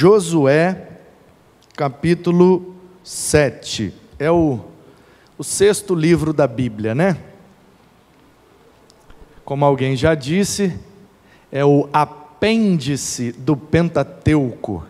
[0.00, 0.88] Josué,
[1.76, 3.92] capítulo 7.
[4.18, 4.58] É o,
[5.36, 7.18] o sexto livro da Bíblia, né?
[9.44, 10.74] Como alguém já disse,
[11.52, 14.86] é o apêndice do Pentateuco.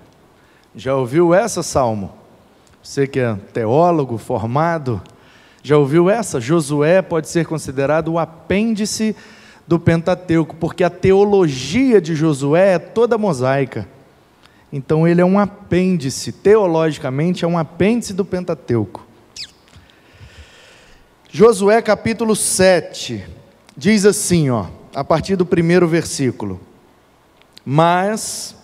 [0.77, 2.13] Já ouviu essa, Salmo?
[2.81, 5.03] Você que é teólogo formado,
[5.61, 6.41] já ouviu essa?
[6.41, 9.17] Josué pode ser considerado o apêndice
[9.67, 13.89] do Pentateuco, porque a teologia de Josué é toda mosaica.
[14.73, 19.05] Então ele é um apêndice, teologicamente é um apêndice do Pentateuco.
[21.29, 23.25] Josué capítulo 7
[23.77, 26.61] diz assim, ó, a partir do primeiro versículo:
[27.65, 28.55] Mas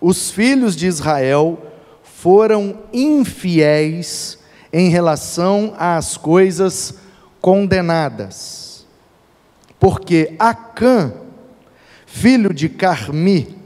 [0.00, 1.58] os filhos de Israel
[2.02, 4.38] foram infiéis
[4.72, 6.94] em relação às coisas
[7.40, 8.86] condenadas,
[9.78, 11.12] porque Acã,
[12.06, 13.61] filho de Carmi,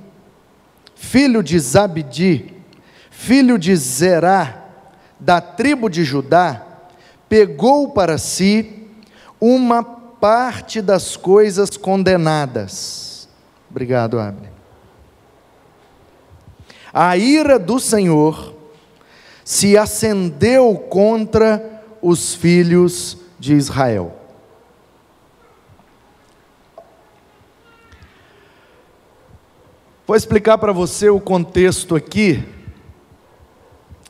[1.16, 2.52] filho de Zabdi,
[3.10, 4.66] filho de Zerá,
[5.18, 6.62] da tribo de Judá,
[7.26, 8.86] pegou para si
[9.40, 13.30] uma parte das coisas condenadas.
[13.70, 14.50] Obrigado, Abner.
[16.92, 18.54] A ira do Senhor
[19.42, 24.14] se acendeu contra os filhos de Israel.
[30.06, 32.40] Vou explicar para você o contexto aqui,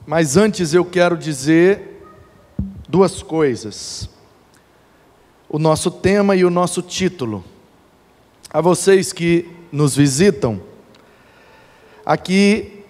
[0.06, 2.04] mas antes eu quero dizer
[2.86, 4.06] duas coisas.
[5.48, 7.42] O nosso tema e o nosso título.
[8.52, 10.60] A vocês que nos visitam,
[12.04, 12.84] aqui,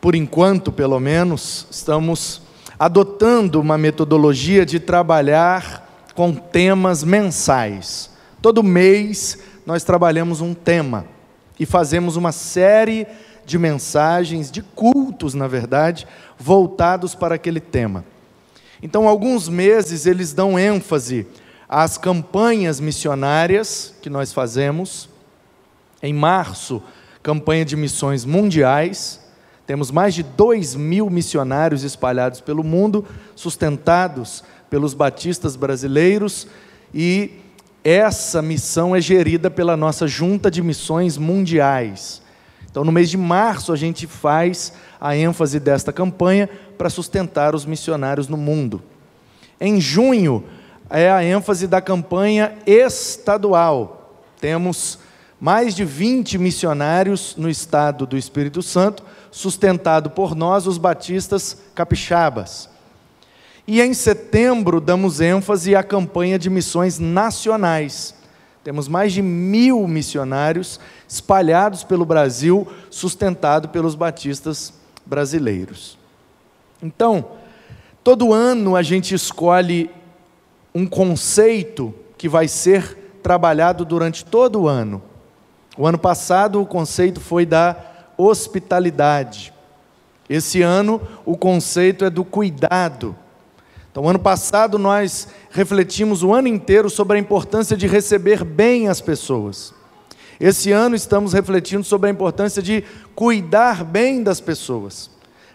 [0.00, 2.40] por enquanto pelo menos, estamos
[2.78, 8.10] adotando uma metodologia de trabalhar com temas mensais.
[8.40, 11.12] Todo mês nós trabalhamos um tema
[11.58, 13.06] e fazemos uma série
[13.44, 16.06] de mensagens, de cultos, na verdade,
[16.38, 18.04] voltados para aquele tema.
[18.82, 21.26] Então, alguns meses eles dão ênfase
[21.68, 25.08] às campanhas missionárias que nós fazemos.
[26.02, 26.82] Em março,
[27.22, 29.20] campanha de missões mundiais.
[29.66, 36.46] Temos mais de 2 mil missionários espalhados pelo mundo, sustentados pelos batistas brasileiros
[36.92, 37.40] e
[37.84, 42.22] essa missão é gerida pela nossa junta de missões mundiais.
[42.70, 47.66] Então, no mês de março, a gente faz a ênfase desta campanha para sustentar os
[47.66, 48.82] missionários no mundo.
[49.60, 50.44] Em junho,
[50.88, 54.24] é a ênfase da campanha estadual.
[54.40, 54.98] Temos
[55.38, 62.73] mais de 20 missionários no estado do Espírito Santo, sustentado por nós, os batistas capixabas.
[63.66, 68.14] E em setembro damos ênfase à campanha de missões nacionais.
[68.62, 74.72] Temos mais de mil missionários espalhados pelo Brasil, sustentado pelos batistas
[75.04, 75.98] brasileiros.
[76.82, 77.24] Então,
[78.02, 79.90] todo ano a gente escolhe
[80.74, 85.02] um conceito que vai ser trabalhado durante todo o ano.
[85.76, 87.76] O ano passado o conceito foi da
[88.16, 89.52] hospitalidade.
[90.28, 93.16] Esse ano o conceito é do cuidado.
[93.94, 99.00] Então, ano passado nós refletimos o ano inteiro sobre a importância de receber bem as
[99.00, 99.72] pessoas.
[100.40, 102.82] Esse ano estamos refletindo sobre a importância de
[103.14, 105.08] cuidar bem das pessoas.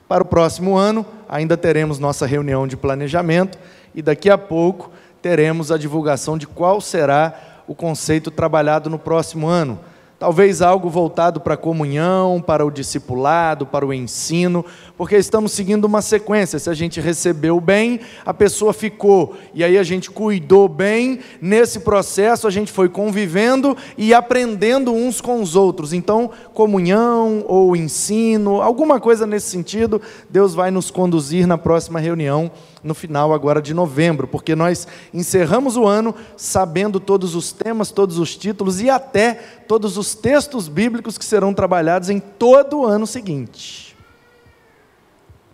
[0.07, 3.59] Para o próximo ano, ainda teremos nossa reunião de planejamento
[3.93, 4.89] e daqui a pouco
[5.21, 9.77] teremos a divulgação de qual será o conceito trabalhado no próximo ano.
[10.19, 14.65] Talvez algo voltado para a comunhão, para o discipulado, para o ensino,
[14.97, 16.59] porque estamos seguindo uma sequência.
[16.59, 21.79] Se a gente recebeu bem, a pessoa ficou, e aí a gente cuidou bem, nesse
[21.79, 25.93] processo a gente foi convivendo e aprendendo uns com os outros.
[25.93, 32.51] Então, comunhão ou ensino, alguma coisa nesse sentido, Deus vai nos conduzir na próxima reunião
[32.83, 38.17] no final agora de novembro, porque nós encerramos o ano sabendo todos os temas, todos
[38.17, 39.33] os títulos e até
[39.67, 43.95] todos os textos bíblicos que serão trabalhados em todo o ano seguinte.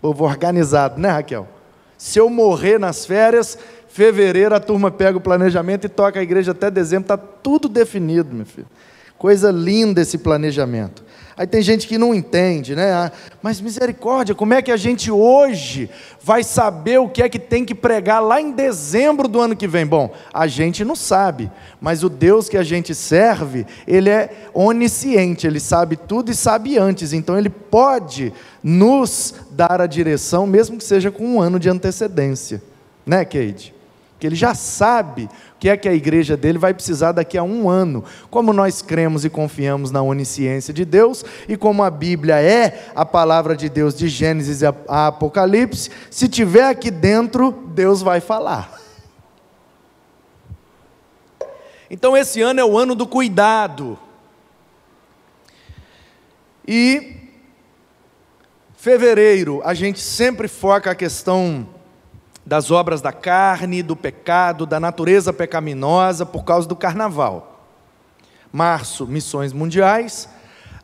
[0.01, 1.47] Povo organizado, né, Raquel?
[1.97, 3.57] Se eu morrer nas férias,
[3.87, 8.33] fevereiro a turma pega o planejamento e toca a igreja até dezembro, está tudo definido,
[8.33, 8.67] meu filho.
[9.17, 11.05] Coisa linda esse planejamento.
[11.37, 12.93] Aí tem gente que não entende, né?
[12.93, 15.89] Ah, mas misericórdia, como é que a gente hoje
[16.21, 19.67] vai saber o que é que tem que pregar lá em dezembro do ano que
[19.67, 19.85] vem?
[19.85, 21.51] Bom, a gente não sabe,
[21.81, 26.77] mas o Deus que a gente serve, ele é onisciente, ele sabe tudo e sabe
[26.77, 28.31] antes, então ele pode
[28.63, 32.63] nos dar a direção, mesmo que seja com um ano de antecedência,
[33.05, 33.74] né, Kate?
[34.19, 37.43] Que ele já sabe o que é que a igreja dele vai precisar daqui a
[37.43, 38.03] um ano.
[38.29, 43.05] Como nós cremos e confiamos na onisciência de Deus e como a Bíblia é a
[43.05, 48.79] palavra de Deus de Gênesis a Apocalipse, se tiver aqui dentro, Deus vai falar.
[51.89, 53.99] Então esse ano é o ano do cuidado.
[56.67, 57.17] E
[58.75, 61.74] fevereiro, a gente sempre foca a questão
[62.45, 67.67] das obras da carne, do pecado, da natureza pecaminosa por causa do carnaval.
[68.53, 70.29] Março, missões mundiais.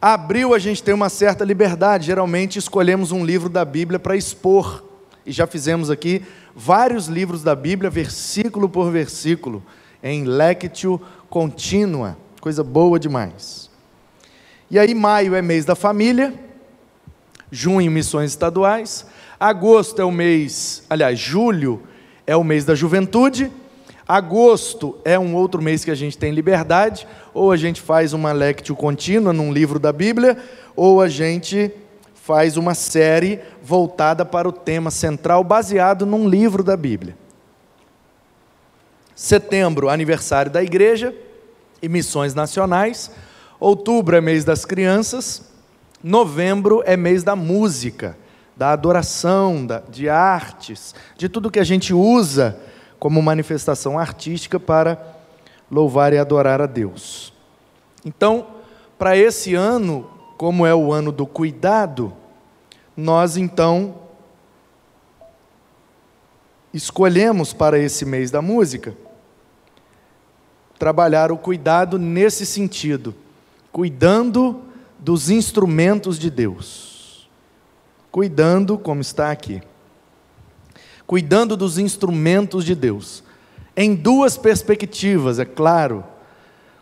[0.02, 2.08] Abril, a gente tem uma certa liberdade.
[2.08, 4.84] Geralmente escolhemos um livro da Bíblia para expor.
[5.24, 6.26] E já fizemos aqui
[6.56, 9.64] vários livros da Bíblia, versículo por versículo,
[10.02, 11.00] em lectio
[11.30, 12.18] contínua.
[12.42, 13.70] Coisa boa demais.
[14.72, 16.34] E aí, maio é mês da família.
[17.52, 19.06] Junho, missões estaduais.
[19.40, 21.84] Agosto é o mês, aliás, julho
[22.26, 23.52] é o mês da juventude.
[24.08, 28.32] Agosto é um outro mês que a gente tem liberdade, ou a gente faz uma
[28.32, 30.38] lectio contínua num livro da Bíblia,
[30.76, 31.72] ou a gente
[32.14, 37.18] faz uma série voltada para o tema central, baseado num livro da Bíblia.
[39.16, 41.14] Setembro, aniversário da igreja
[41.82, 43.12] e missões nacionais.
[43.60, 45.51] Outubro é mês das crianças.
[46.04, 48.18] Novembro é mês da música
[48.62, 52.60] da adoração, da, de artes, de tudo que a gente usa
[53.00, 55.04] como manifestação artística para
[55.72, 57.34] louvar e adorar a Deus.
[58.06, 58.46] Então,
[59.00, 60.08] para esse ano,
[60.38, 62.14] como é o ano do cuidado,
[62.96, 63.96] nós então
[66.72, 68.96] escolhemos para esse mês da música
[70.78, 73.16] trabalhar o cuidado nesse sentido,
[73.72, 74.62] cuidando
[75.02, 77.28] dos instrumentos de Deus.
[78.12, 79.62] Cuidando, como está aqui,
[81.08, 83.24] cuidando dos instrumentos de Deus,
[83.76, 86.04] em duas perspectivas, é claro,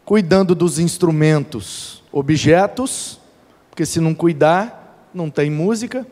[0.03, 3.19] cuidando dos instrumentos, objetos,
[3.69, 6.05] porque se não cuidar, não tem música,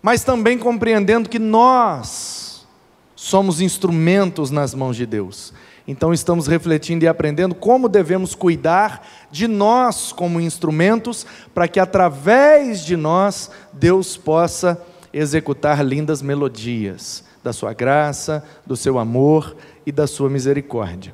[0.00, 2.66] mas também compreendendo que nós
[3.14, 5.52] somos instrumentos nas mãos de Deus.
[5.90, 12.84] Então estamos refletindo e aprendendo como devemos cuidar de nós como instrumentos, para que através
[12.84, 14.80] de nós Deus possa
[15.12, 21.12] executar lindas melodias da sua graça, do seu amor e da sua misericórdia.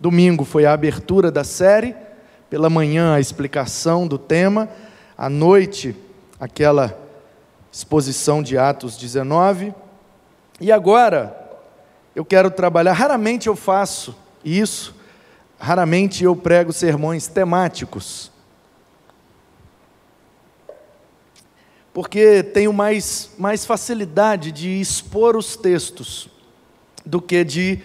[0.00, 1.94] Domingo foi a abertura da série,
[2.50, 4.68] pela manhã a explicação do tema,
[5.16, 5.94] à noite
[6.40, 6.98] aquela
[7.70, 9.72] exposição de Atos 19,
[10.60, 11.41] e agora
[12.14, 14.14] eu quero trabalhar, raramente eu faço
[14.44, 14.94] isso,
[15.58, 18.30] raramente eu prego sermões temáticos.
[21.92, 26.28] Porque tenho mais, mais facilidade de expor os textos
[27.04, 27.80] do que de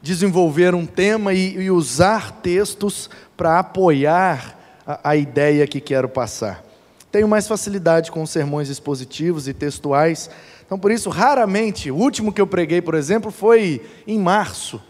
[0.00, 6.64] desenvolver um tema e, e usar textos para apoiar a, a ideia que quero passar.
[7.10, 10.28] Tenho mais facilidade com sermões expositivos e textuais
[10.66, 14.82] então, por isso, raramente, o último que eu preguei, por exemplo, foi em março,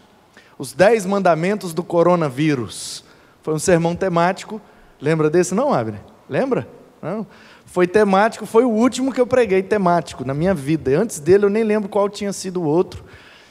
[0.57, 3.03] os dez mandamentos do coronavírus.
[3.41, 4.61] Foi um sermão temático.
[5.01, 5.53] Lembra desse?
[5.53, 5.99] Não, Abre?
[6.29, 6.67] Lembra?
[7.01, 7.27] Não.
[7.65, 10.97] Foi temático, foi o último que eu preguei temático na minha vida.
[10.97, 13.03] Antes dele eu nem lembro qual tinha sido o outro.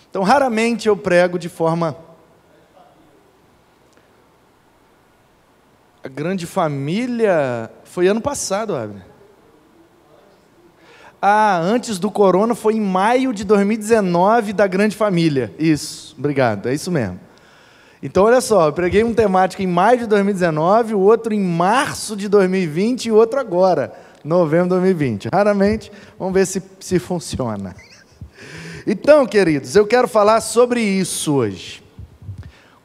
[0.09, 1.94] Então, raramente eu prego de forma.
[6.02, 9.13] A grande família foi ano passado, Abner.
[11.26, 15.54] Ah, antes do corona foi em maio de 2019 da Grande Família.
[15.59, 17.19] Isso, obrigado, é isso mesmo.
[18.02, 22.14] Então, olha só, eu preguei um temático em maio de 2019, o outro em março
[22.14, 25.28] de 2020 e o outro agora, novembro de 2020.
[25.33, 27.75] Raramente, vamos ver se, se funciona.
[28.87, 31.83] Então, queridos, eu quero falar sobre isso hoje.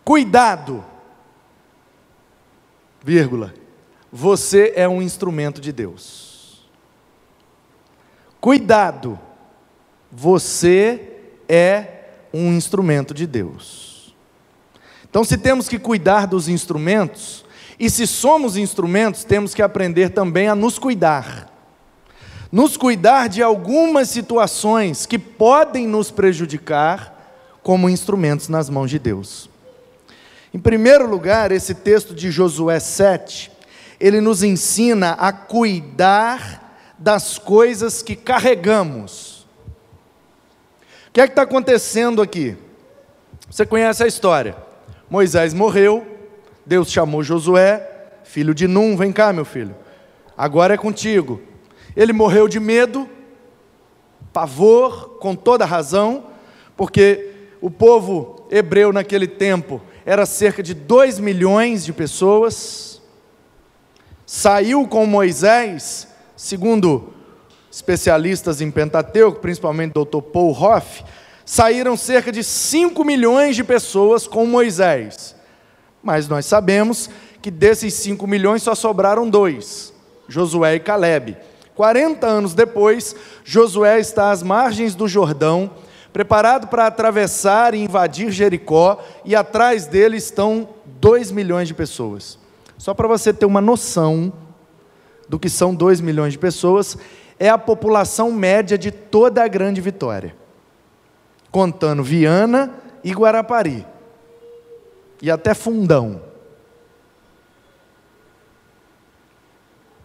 [0.06, 0.82] Cuidado,
[3.04, 3.54] vírgula,
[4.10, 6.29] você é um instrumento de Deus.
[8.42, 9.20] Cuidado,
[10.12, 11.18] você
[11.48, 11.86] é
[12.34, 14.16] um instrumento de Deus.
[15.10, 17.44] Então, se temos que cuidar dos instrumentos,
[17.80, 21.50] e se somos instrumentos, temos que aprender também a nos cuidar.
[22.52, 27.18] Nos cuidar de algumas situações que podem nos prejudicar,
[27.62, 29.50] como instrumentos nas mãos de Deus.
[30.54, 33.52] Em primeiro lugar, esse texto de Josué 7,
[34.00, 36.59] ele nos ensina a cuidar
[37.00, 39.48] das coisas que carregamos.
[41.08, 42.58] O que é que está acontecendo aqui?
[43.50, 44.56] Você conhece a história.
[45.10, 46.06] Moisés morreu,
[46.66, 47.90] Deus chamou Josué,
[48.24, 49.76] filho de Num, vem cá, meu filho,
[50.38, 51.42] agora é contigo.
[51.96, 53.10] Ele morreu de medo,
[54.32, 56.26] pavor, com toda razão,
[56.78, 63.02] porque o povo hebreu naquele tempo era cerca de 2 milhões de pessoas.
[64.26, 66.08] Saiu com Moisés,
[66.40, 67.10] segundo
[67.70, 70.22] especialistas em Pentateuco, principalmente o Dr.
[70.22, 71.04] Paul Hoff,
[71.46, 75.36] saíram cerca de 5 milhões de pessoas com Moisés.
[76.02, 77.10] Mas nós sabemos
[77.42, 79.94] que desses 5 milhões só sobraram dois,
[80.30, 81.36] Josué e Caleb.
[81.76, 85.70] 40 anos depois, Josué está às margens do Jordão,
[86.14, 90.70] preparado para atravessar e invadir Jericó, e atrás dele estão
[91.02, 92.40] 2 milhões de pessoas.
[92.78, 94.32] Só para você ter uma noção
[95.30, 96.98] do que são 2 milhões de pessoas,
[97.38, 100.36] é a população média de toda a Grande Vitória,
[101.52, 103.86] contando Viana e Guarapari,
[105.22, 106.22] e até Fundão.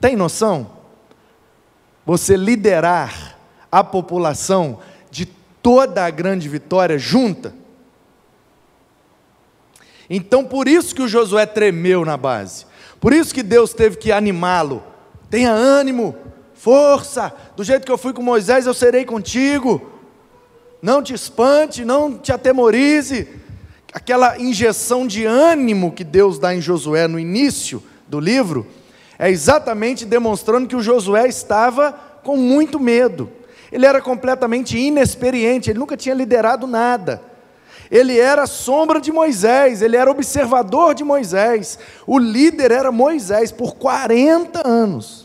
[0.01, 0.71] Tem noção?
[2.05, 3.39] Você liderar
[3.73, 4.79] a população
[5.11, 7.55] de toda a Grande Vitória junta?
[10.09, 12.67] Então, por isso que o Josué tremeu na base,
[13.01, 14.94] por isso que Deus teve que animá-lo.
[15.35, 16.15] Tenha ânimo,
[16.55, 19.91] força, do jeito que eu fui com Moisés, eu serei contigo.
[20.81, 23.27] Não te espante, não te atemorize.
[23.93, 28.65] Aquela injeção de ânimo que Deus dá em Josué no início do livro,
[29.19, 31.91] é exatamente demonstrando que o Josué estava
[32.23, 33.29] com muito medo.
[33.73, 37.21] Ele era completamente inexperiente, ele nunca tinha liderado nada.
[37.91, 41.77] Ele era sombra de Moisés, ele era observador de Moisés.
[42.07, 45.24] O líder era Moisés por 40 anos.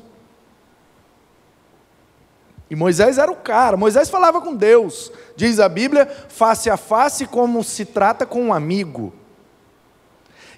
[2.69, 7.25] E Moisés era o cara, Moisés falava com Deus, diz a Bíblia, face a face,
[7.25, 9.11] como se trata com um amigo.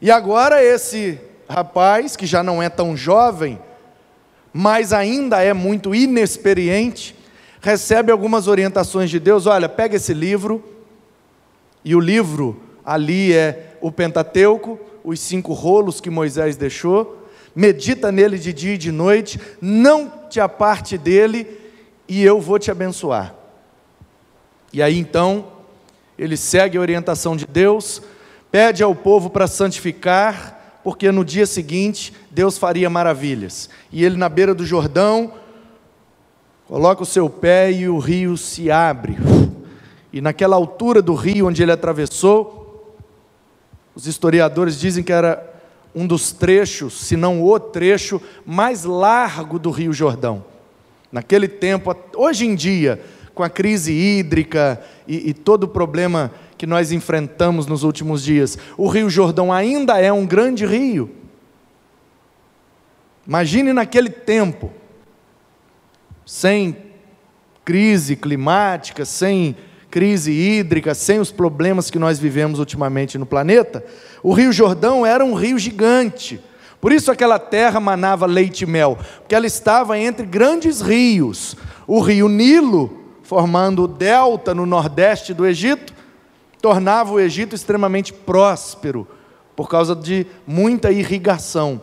[0.02, 3.58] E agora esse rapaz, que já não é tão jovem,
[4.52, 7.16] mas ainda é muito inexperiente,
[7.62, 10.62] recebe algumas orientações de Deus: olha, pega esse livro,
[11.86, 17.26] e o livro ali é o Pentateuco, os cinco rolos que Moisés deixou,
[17.56, 21.61] medita nele de dia e de noite, não te aparte dele
[22.08, 23.36] e eu vou te abençoar.
[24.74, 25.48] E aí então,
[26.18, 28.02] ele segue a orientação de Deus,
[28.52, 33.70] pede ao povo para santificar, porque no dia seguinte Deus faria maravilhas.
[33.92, 35.34] E ele, na beira do Jordão,
[36.68, 39.18] coloca o seu pé e o rio se abre.
[40.14, 42.96] E naquela altura do rio onde ele atravessou,
[43.96, 45.50] os historiadores dizem que era
[45.94, 50.51] um dos trechos, se não o trecho mais largo do Rio Jordão.
[51.12, 53.02] Naquele tempo, hoje em dia,
[53.34, 58.58] com a crise hídrica e, e todo o problema que nós enfrentamos nos últimos dias,
[58.78, 61.10] o Rio Jordão ainda é um grande rio.
[63.28, 64.72] Imagine naquele tempo,
[66.26, 66.78] sem
[67.66, 69.56] crise climática, sem
[69.90, 73.84] crise hídrica, sem os problemas que nós vivemos ultimamente no planeta,
[74.24, 76.40] o Rio Jordão era um rio gigante
[76.82, 81.56] por isso aquela terra manava leite e mel, porque ela estava entre grandes rios.
[81.86, 85.94] O rio Nilo, formando o delta no nordeste do Egito,
[86.60, 89.08] tornava o Egito extremamente próspero,
[89.56, 91.80] por causa de muita irrigação.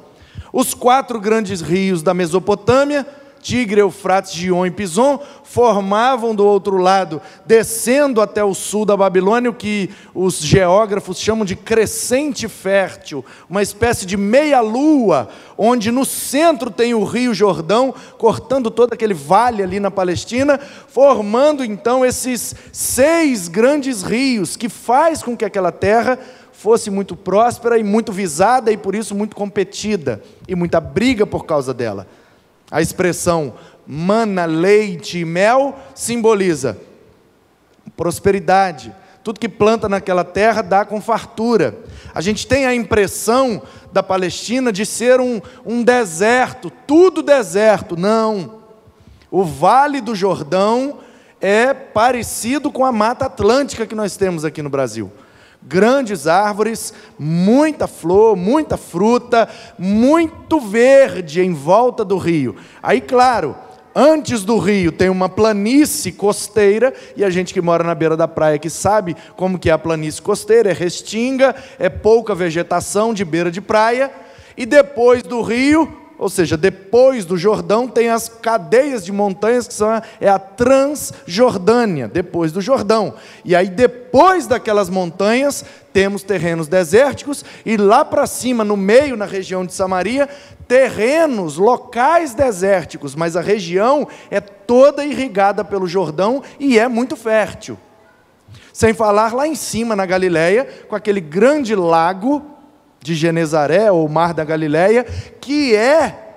[0.52, 3.07] Os quatro grandes rios da Mesopotâmia
[3.40, 9.50] Tigre, Eufrates, Gion e Pison, formavam do outro lado, descendo até o sul da Babilônia,
[9.50, 16.71] o que os geógrafos chamam de crescente fértil, uma espécie de meia-lua, onde no centro
[16.71, 23.49] tem o rio Jordão, cortando todo aquele vale ali na Palestina, formando então esses seis
[23.49, 26.18] grandes rios, que faz com que aquela terra
[26.52, 31.47] fosse muito próspera e muito visada e por isso muito competida, e muita briga por
[31.47, 32.07] causa dela.
[32.71, 33.55] A expressão
[33.87, 36.79] mana, leite e mel simboliza
[37.97, 38.95] prosperidade.
[39.25, 41.77] Tudo que planta naquela terra dá com fartura.
[42.15, 43.61] A gente tem a impressão
[43.93, 47.97] da Palestina de ser um, um deserto, tudo deserto.
[47.97, 48.61] Não.
[49.31, 50.99] O Vale do Jordão
[51.41, 55.11] é parecido com a Mata Atlântica que nós temos aqui no Brasil
[55.69, 59.47] grandes árvores, muita flor, muita fruta,
[59.79, 62.57] muito verde em volta do rio.
[62.83, 63.55] Aí, claro,
[63.95, 68.27] antes do rio tem uma planície costeira, e a gente que mora na beira da
[68.27, 73.25] praia que sabe como que é a planície costeira, é restinga, é pouca vegetação de
[73.25, 74.11] beira de praia,
[74.57, 79.75] e depois do rio ou seja, depois do Jordão tem as cadeias de montanhas que
[79.75, 83.15] são a, é a Transjordânia, depois do Jordão.
[83.45, 89.27] E aí depois daquelas montanhas temos terrenos desérticos e lá para cima, no meio, na
[89.27, 90.29] região de Samaria,
[90.67, 97.79] terrenos, locais desérticos, mas a região é toda irrigada pelo Jordão e é muito fértil.
[98.73, 102.58] Sem falar lá em cima na Galileia, com aquele grande lago
[103.00, 105.05] de Genezaré, ou Mar da Galileia,
[105.40, 106.35] que é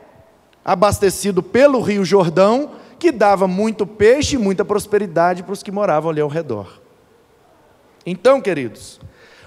[0.63, 6.11] abastecido pelo Rio Jordão, que dava muito peixe e muita prosperidade para os que moravam
[6.11, 6.79] ali ao redor.
[8.05, 8.99] Então, queridos,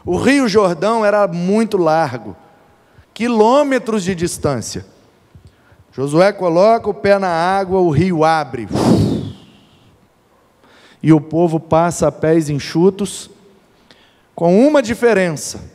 [0.04, 2.36] o Rio Jordão era muito largo,
[3.12, 4.84] quilômetros de distância.
[5.92, 8.68] Josué coloca o pé na água, o rio abre.
[11.00, 13.30] E o povo passa a pés enxutos,
[14.34, 15.73] com uma diferença.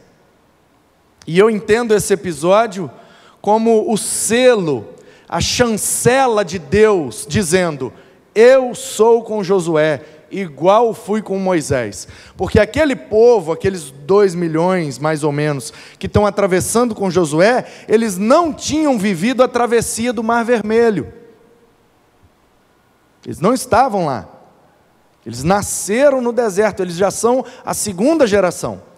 [1.29, 2.89] E eu entendo esse episódio
[3.39, 4.95] como o selo,
[5.27, 7.93] a chancela de Deus, dizendo:
[8.33, 12.07] Eu sou com Josué, igual fui com Moisés.
[12.35, 18.17] Porque aquele povo, aqueles dois milhões mais ou menos, que estão atravessando com Josué, eles
[18.17, 21.13] não tinham vivido a travessia do Mar Vermelho.
[23.23, 24.27] Eles não estavam lá.
[25.23, 28.88] Eles nasceram no deserto, eles já são a segunda geração.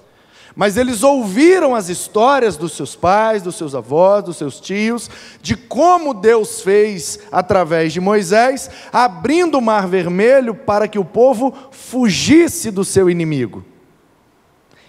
[0.56, 5.10] Mas eles ouviram as histórias dos seus pais, dos seus avós, dos seus tios,
[5.42, 11.54] de como Deus fez através de Moisés, abrindo o mar vermelho para que o povo
[11.72, 13.64] fugisse do seu inimigo.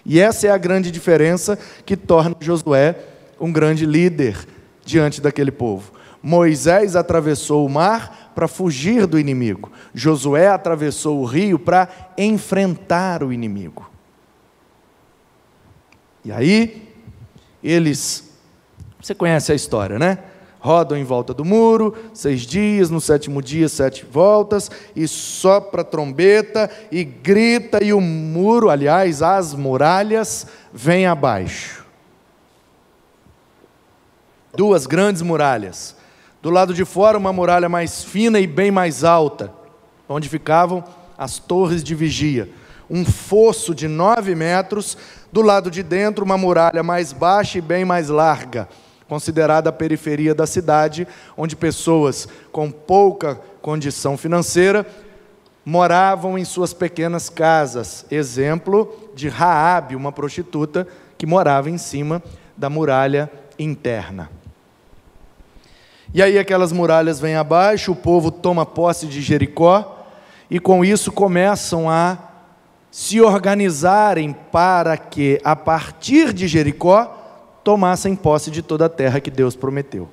[0.05, 2.97] E essa é a grande diferença que torna Josué
[3.39, 4.37] um grande líder
[4.85, 5.91] diante daquele povo.
[6.21, 13.33] Moisés atravessou o mar para fugir do inimigo, Josué atravessou o rio para enfrentar o
[13.33, 13.92] inimigo.
[16.25, 16.89] E aí,
[17.63, 18.31] eles,
[19.01, 20.19] você conhece a história, né?
[20.59, 25.85] Rodam em volta do muro, seis dias, no sétimo dia, sete voltas, e sopra a
[25.85, 31.85] trombeta, e grita, e o muro, aliás, as muralhas, vêm abaixo.
[34.55, 35.97] Duas grandes muralhas.
[36.41, 39.51] Do lado de fora, uma muralha mais fina e bem mais alta,
[40.07, 40.83] onde ficavam
[41.17, 42.49] as torres de vigia.
[42.89, 44.97] Um fosso de nove metros
[45.33, 48.69] do lado de dentro, uma muralha mais baixa e bem mais larga,
[49.09, 54.85] considerada a periferia da cidade, onde pessoas com pouca condição financeira
[55.65, 58.05] moravam em suas pequenas casas.
[58.11, 62.21] Exemplo de Raabe, uma prostituta que morava em cima
[62.55, 64.29] da muralha interna.
[66.13, 70.05] E aí aquelas muralhas vêm abaixo, o povo toma posse de Jericó
[70.47, 72.32] e com isso começam a
[72.93, 77.05] se organizarem para que, a partir de Jericó,
[77.63, 80.07] tomassem posse de toda a terra que Deus prometeu.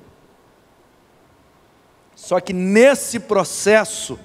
[2.15, 4.17] Só que nesse processo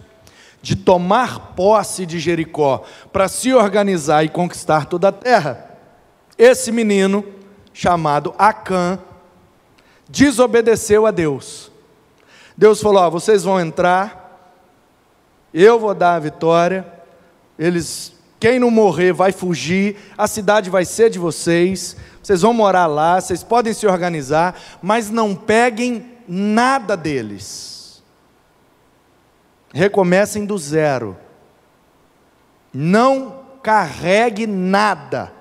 [0.62, 5.77] de tomar posse de Jericó, para se organizar e conquistar toda a terra,
[6.38, 7.23] esse menino,
[7.75, 8.99] chamado Acã,
[10.09, 11.71] desobedeceu a Deus.
[12.57, 14.57] Deus falou: ó, vocês vão entrar,
[15.53, 16.87] eu vou dar a vitória,
[17.59, 22.87] eles quem não morrer vai fugir, a cidade vai ser de vocês, vocês vão morar
[22.87, 28.03] lá, vocês podem se organizar, mas não peguem nada deles.
[29.72, 31.16] Recomecem do zero.
[32.72, 35.33] Não carregue nada.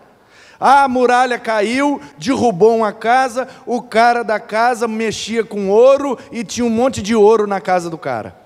[0.60, 6.44] Ah, a muralha caiu, derrubou uma casa, o cara da casa mexia com ouro e
[6.44, 8.45] tinha um monte de ouro na casa do cara.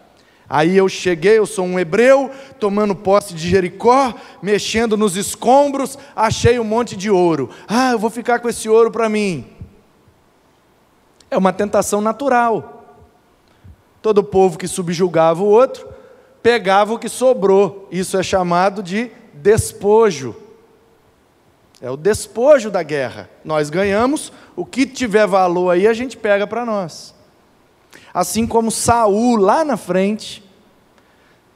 [0.49, 6.59] Aí eu cheguei, eu sou um hebreu, tomando posse de Jericó, mexendo nos escombros, achei
[6.59, 7.51] um monte de ouro.
[7.67, 9.45] Ah, eu vou ficar com esse ouro para mim.
[11.29, 12.97] É uma tentação natural.
[14.01, 15.87] Todo povo que subjugava o outro,
[16.41, 17.87] pegava o que sobrou.
[17.91, 20.35] Isso é chamado de despojo.
[21.79, 23.29] É o despojo da guerra.
[23.45, 27.13] Nós ganhamos, o que tiver valor aí a gente pega para nós.
[28.13, 30.43] Assim como Saul lá na frente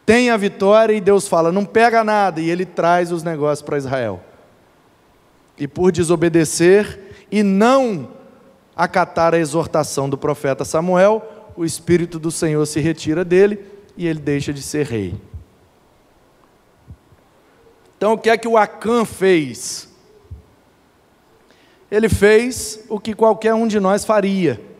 [0.05, 3.77] tem a vitória e Deus fala: "Não pega nada", e ele traz os negócios para
[3.77, 4.21] Israel.
[5.57, 8.09] E por desobedecer e não
[8.75, 13.63] acatar a exortação do profeta Samuel, o espírito do Senhor se retira dele
[13.95, 15.15] e ele deixa de ser rei.
[17.97, 19.87] Então, o que é que o Acã fez?
[21.89, 24.72] Ele fez o que qualquer um de nós faria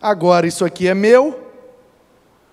[0.00, 1.48] Agora isso aqui é meu.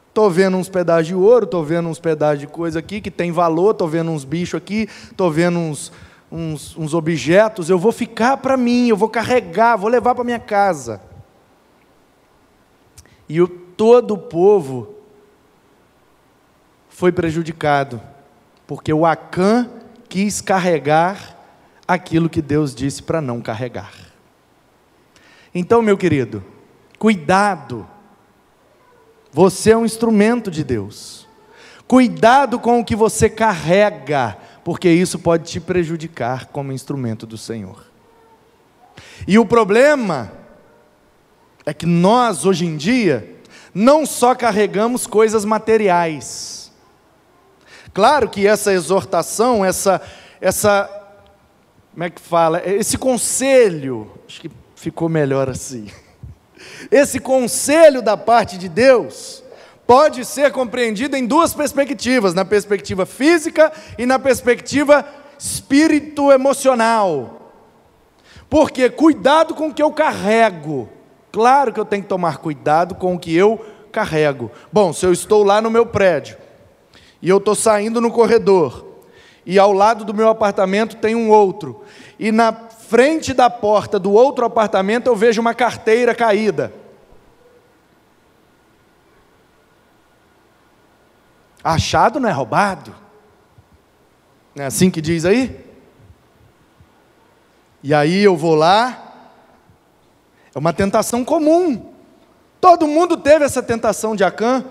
[0.09, 3.31] Estou vendo uns pedaços de ouro, estou vendo uns pedaços de coisa aqui que tem
[3.31, 5.91] valor, estou vendo uns bichos aqui, estou vendo uns,
[6.31, 7.69] uns, uns objetos.
[7.69, 11.01] Eu vou ficar para mim, eu vou carregar, vou levar para minha casa.
[13.27, 14.95] E o, todo o povo
[16.87, 18.01] foi prejudicado,
[18.65, 19.69] porque o Acã
[20.07, 21.37] quis carregar
[21.85, 23.91] aquilo que Deus disse para não carregar.
[25.53, 26.41] Então, meu querido,
[27.05, 27.87] Cuidado.
[29.31, 31.27] Você é um instrumento de Deus.
[31.87, 37.85] Cuidado com o que você carrega, porque isso pode te prejudicar como instrumento do Senhor.
[39.27, 40.31] E o problema
[41.63, 43.35] é que nós, hoje em dia,
[43.71, 46.71] não só carregamos coisas materiais.
[47.93, 50.01] Claro que essa exortação, essa,
[50.41, 50.89] essa,
[51.91, 52.67] como é que fala?
[52.67, 55.87] Esse conselho, acho que ficou melhor assim.
[56.91, 59.43] Esse conselho da parte de Deus
[59.85, 65.05] pode ser compreendido em duas perspectivas: na perspectiva física e na perspectiva
[65.37, 67.51] espírito-emocional.
[68.49, 70.89] Porque cuidado com o que eu carrego.
[71.31, 74.51] Claro que eu tenho que tomar cuidado com o que eu carrego.
[74.71, 76.37] Bom, se eu estou lá no meu prédio
[77.21, 78.85] e eu estou saindo no corredor
[79.45, 81.81] e ao lado do meu apartamento tem um outro
[82.17, 82.53] e na
[82.87, 86.73] frente da porta do outro apartamento eu vejo uma carteira caída.
[91.63, 92.95] Achado não é roubado?
[94.53, 95.65] Não é assim que diz aí?
[97.81, 99.13] E aí eu vou lá,
[100.53, 101.93] é uma tentação comum.
[102.61, 104.63] Todo mundo teve essa tentação de Acã.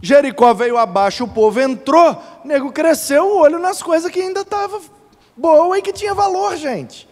[0.00, 4.42] Jericó veio abaixo, o povo entrou, o nego cresceu o olho nas coisas que ainda
[4.42, 4.80] estava
[5.36, 7.08] boa e que tinha valor, gente.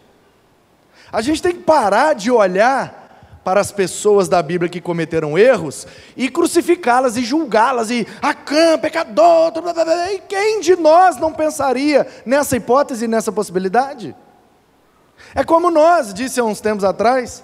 [1.13, 3.03] A gente tem que parar de olhar
[3.45, 9.53] para as pessoas da Bíblia que cometeram erros e crucificá-las e julgá-las e Acã, pecador,
[9.53, 14.15] blá, blá, blá, e quem de nós não pensaria nessa hipótese, nessa possibilidade?
[15.35, 17.43] É como nós, disse há uns tempos atrás,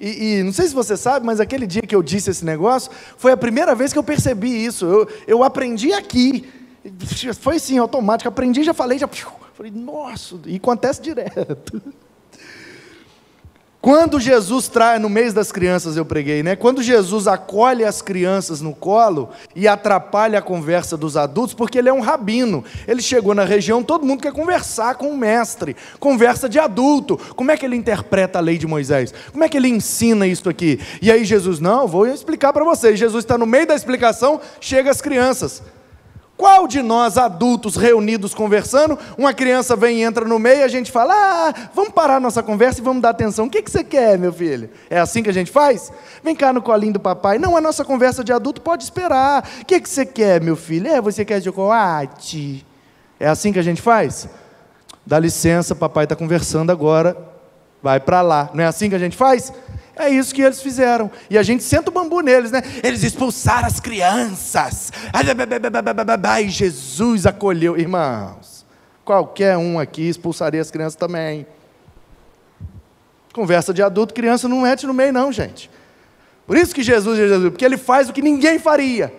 [0.00, 2.90] e, e, não sei se você sabe, mas aquele dia que eu disse esse negócio,
[3.16, 4.84] foi a primeira vez que eu percebi isso.
[4.84, 6.50] Eu, eu aprendi aqui.
[7.40, 8.28] Foi assim, automático.
[8.28, 9.08] Aprendi, já falei, já.
[9.54, 11.80] Falei, nossa, e acontece direto.
[13.82, 16.54] Quando Jesus traz, no mês das crianças eu preguei, né?
[16.54, 21.88] Quando Jesus acolhe as crianças no colo e atrapalha a conversa dos adultos, porque ele
[21.88, 22.64] é um rabino.
[22.86, 25.74] Ele chegou na região, todo mundo quer conversar com o mestre.
[25.98, 27.18] Conversa de adulto.
[27.34, 29.12] Como é que ele interpreta a lei de Moisés?
[29.32, 30.78] Como é que ele ensina isso aqui?
[31.02, 32.96] E aí Jesus, não, vou explicar para vocês.
[32.96, 35.60] Jesus está no meio da explicação, chega as crianças.
[36.42, 40.68] Qual de nós adultos reunidos conversando, uma criança vem e entra no meio e a
[40.68, 43.46] gente fala: ah, vamos parar nossa conversa e vamos dar atenção.
[43.46, 44.68] O que, que você quer, meu filho?
[44.90, 45.92] É assim que a gente faz?
[46.20, 47.38] Vem cá no colinho do papai.
[47.38, 49.48] Não, a nossa conversa de adulto pode esperar.
[49.60, 50.88] O que, que você quer, meu filho?
[50.88, 52.66] É, você quer chocolate?
[53.20, 54.28] É assim que a gente faz?
[55.06, 57.16] Dá licença, papai está conversando agora.
[57.80, 58.50] Vai para lá.
[58.52, 59.52] Não é assim que a gente faz?
[59.94, 61.10] É isso que eles fizeram.
[61.28, 62.62] E a gente senta o bambu neles, né?
[62.82, 64.90] Eles expulsaram as crianças.
[66.40, 67.76] E Jesus acolheu.
[67.78, 68.64] Irmãos,
[69.04, 71.46] qualquer um aqui expulsaria as crianças também.
[73.34, 75.70] Conversa de adulto, criança não mete no meio, não, gente.
[76.46, 79.12] Por isso que Jesus é Jesus, porque ele faz o que ninguém faria.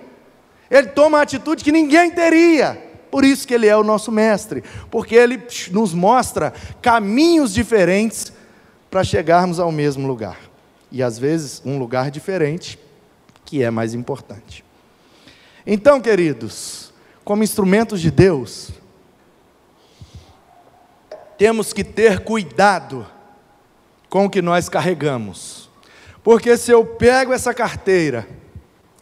[0.70, 2.82] Ele toma a atitude que ninguém teria.
[3.10, 8.34] Por isso que ele é o nosso mestre, porque ele nos mostra caminhos diferentes
[8.90, 10.53] para chegarmos ao mesmo lugar
[10.94, 12.78] e às vezes um lugar diferente,
[13.44, 14.64] que é mais importante.
[15.66, 16.94] Então, queridos,
[17.26, 18.70] como instrumentos de Deus,
[21.36, 23.08] temos que ter cuidado
[24.08, 25.68] com o que nós carregamos.
[26.24, 28.28] Porque se eu pego essa carteira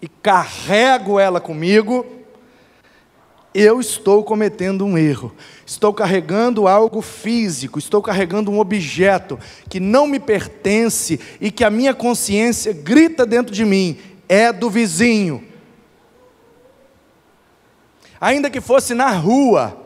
[0.02, 2.06] e carrego ela comigo,
[3.54, 5.34] eu estou cometendo um erro.
[5.66, 9.38] Estou carregando algo físico, estou carregando um objeto
[9.70, 14.70] que não me pertence e que a minha consciência grita dentro de mim: é do
[14.70, 15.44] vizinho.
[18.20, 19.78] Ainda que fosse na rua,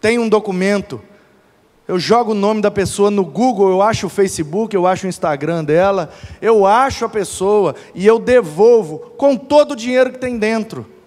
[0.00, 1.00] tem um documento.
[1.86, 5.08] Eu jogo o nome da pessoa no Google, eu acho o Facebook, eu acho o
[5.08, 10.36] Instagram dela, eu acho a pessoa e eu devolvo com todo o dinheiro que tem
[10.36, 10.97] dentro.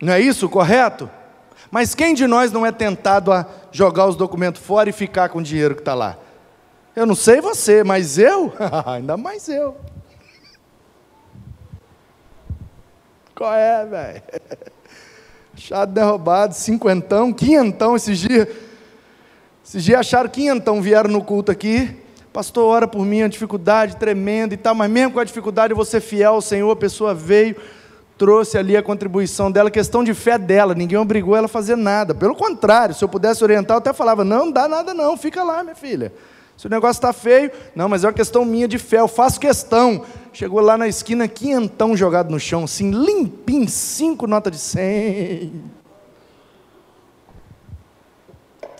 [0.00, 1.08] Não é isso correto?
[1.70, 5.38] Mas quem de nós não é tentado a jogar os documentos fora e ficar com
[5.38, 6.16] o dinheiro que está lá?
[6.94, 8.52] Eu não sei você, mas eu,
[8.86, 9.76] ainda mais eu.
[13.34, 14.22] Qual é, velho?
[15.54, 18.48] Achado derrubado, cinquentão, quinhentão esses dias.
[19.64, 21.96] Esses dias acharam quinhentão, vieram no culto aqui.
[22.32, 25.76] Pastor, ora por mim, a dificuldade tremenda e tal, mas mesmo com a dificuldade eu
[25.76, 27.56] vou ser fiel ao Senhor, a pessoa veio
[28.18, 32.14] trouxe ali a contribuição dela, questão de fé dela, ninguém obrigou ela a fazer nada.
[32.14, 35.42] Pelo contrário, se eu pudesse orientar, eu até falava: não, não dá nada, não, fica
[35.42, 36.12] lá, minha filha.
[36.56, 39.38] Se o negócio está feio, não, mas é uma questão minha de fé, eu faço
[39.38, 40.04] questão.
[40.32, 45.62] Chegou lá na esquina, quinhentão jogado no chão, assim, limpinho, cinco notas de cem.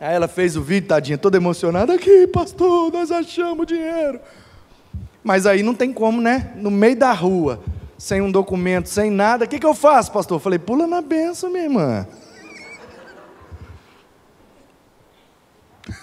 [0.01, 4.21] Aí ela fez o vídeo, tadinha, toda emocionada, aqui, pastor, nós achamos dinheiro.
[5.23, 6.53] Mas aí não tem como, né?
[6.57, 7.61] No meio da rua,
[7.99, 10.37] sem um documento, sem nada, o que, que eu faço, pastor?
[10.37, 12.07] Eu falei, pula na benção, minha irmã.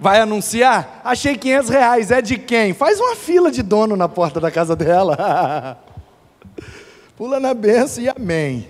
[0.00, 1.02] Vai anunciar?
[1.04, 2.72] Achei 500 reais, é de quem?
[2.72, 5.78] Faz uma fila de dono na porta da casa dela.
[7.16, 8.68] Pula na benção e amém.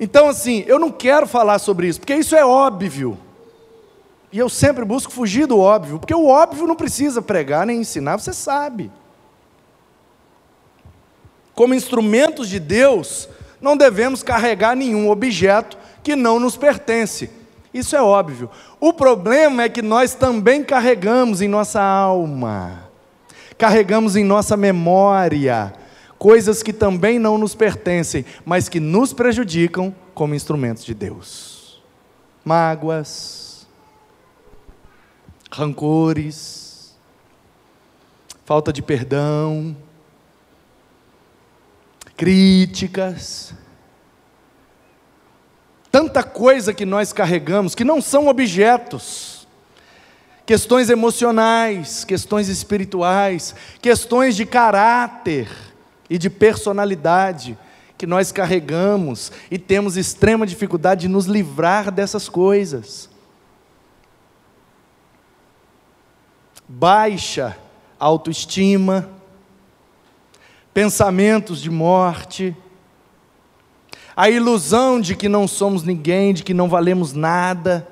[0.00, 3.16] Então, assim, eu não quero falar sobre isso, porque isso é óbvio.
[4.32, 8.16] E eu sempre busco fugir do óbvio, porque o óbvio não precisa pregar nem ensinar,
[8.16, 8.90] você sabe.
[11.54, 13.28] Como instrumentos de Deus,
[13.60, 17.30] não devemos carregar nenhum objeto que não nos pertence.
[17.74, 18.50] Isso é óbvio.
[18.80, 22.90] O problema é que nós também carregamos em nossa alma,
[23.58, 25.74] carregamos em nossa memória,
[26.18, 31.82] coisas que também não nos pertencem, mas que nos prejudicam como instrumentos de Deus.
[32.44, 33.41] Mágoas,
[35.52, 36.96] rancores,
[38.44, 39.76] falta de perdão,
[42.16, 43.54] críticas,
[45.90, 49.46] tanta coisa que nós carregamos que não são objetos,
[50.46, 55.48] questões emocionais, questões espirituais, questões de caráter
[56.08, 57.58] e de personalidade
[57.98, 63.11] que nós carregamos e temos extrema dificuldade de nos livrar dessas coisas.
[66.74, 67.54] Baixa
[68.00, 69.10] autoestima,
[70.72, 72.56] pensamentos de morte,
[74.16, 77.86] a ilusão de que não somos ninguém, de que não valemos nada,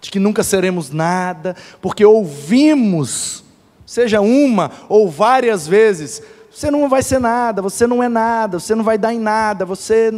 [0.00, 3.42] de que nunca seremos nada, porque ouvimos,
[3.84, 8.76] seja uma ou várias vezes, você não vai ser nada, você não é nada, você
[8.76, 10.12] não vai dar em nada, você.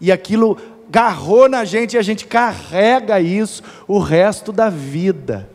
[0.00, 0.58] E aquilo
[0.90, 5.48] garrou na gente e a gente carrega isso o resto da vida.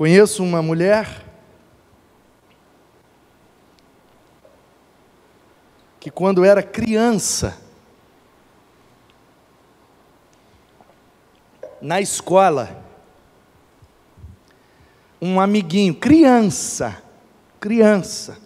[0.00, 1.26] Conheço uma mulher
[6.00, 7.60] que quando era criança,
[11.82, 12.82] na escola,
[15.20, 17.02] um amiguinho, criança,
[17.60, 18.38] criança,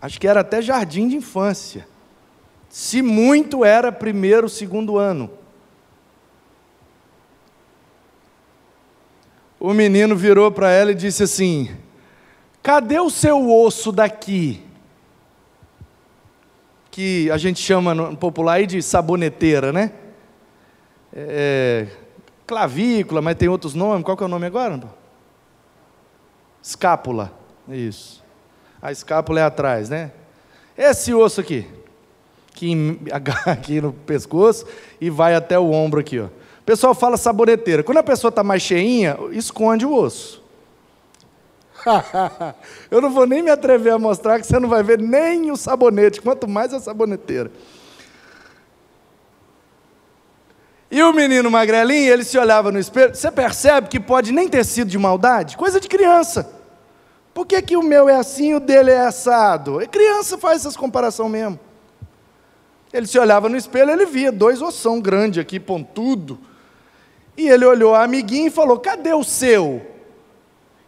[0.00, 1.86] acho que era até jardim de infância,
[2.70, 5.30] se muito era primeiro, segundo ano.
[9.58, 11.70] O menino virou para ela e disse assim:
[12.62, 14.68] Cadê o seu osso daqui?
[16.98, 19.92] que a gente chama no popular de saboneteira, né?
[21.12, 21.86] É,
[22.44, 24.04] clavícula, mas tem outros nomes.
[24.04, 24.82] Qual que é o nome agora?
[26.60, 27.32] Escápula.
[27.68, 28.20] Isso.
[28.82, 30.10] A escápula é atrás, né?
[30.76, 31.68] Esse osso aqui,
[32.52, 34.66] que agarra aqui no pescoço
[35.00, 36.26] e vai até o ombro aqui, ó.
[36.68, 37.82] Pessoal fala saboneteira.
[37.82, 40.44] Quando a pessoa está mais cheinha, esconde o osso.
[42.90, 45.56] eu não vou nem me atrever a mostrar que você não vai ver nem o
[45.56, 47.50] sabonete, quanto mais a saboneteira.
[50.90, 54.62] E o menino magrelinho, ele se olhava no espelho, você percebe que pode nem ter
[54.62, 55.56] sido de maldade?
[55.56, 56.52] Coisa de criança.
[57.32, 59.80] Por que, que o meu é assim e o dele é assado?
[59.80, 61.58] E criança faz essas comparações mesmo.
[62.92, 66.38] Ele se olhava no espelho, ele via dois ossão grande aqui, pontudo.
[67.38, 69.80] E ele olhou a amiguinha e falou: Cadê o seu?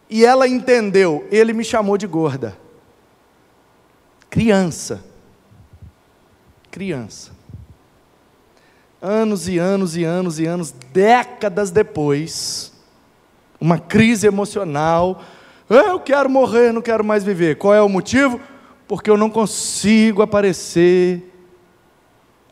[0.09, 2.57] E ela entendeu, ele me chamou de gorda.
[4.29, 5.01] Criança.
[6.69, 7.31] Criança.
[9.01, 12.73] Anos e anos e anos e anos, décadas depois,
[13.59, 15.23] uma crise emocional.
[15.69, 17.57] Eu quero morrer, não quero mais viver.
[17.57, 18.41] Qual é o motivo?
[18.89, 21.33] Porque eu não consigo aparecer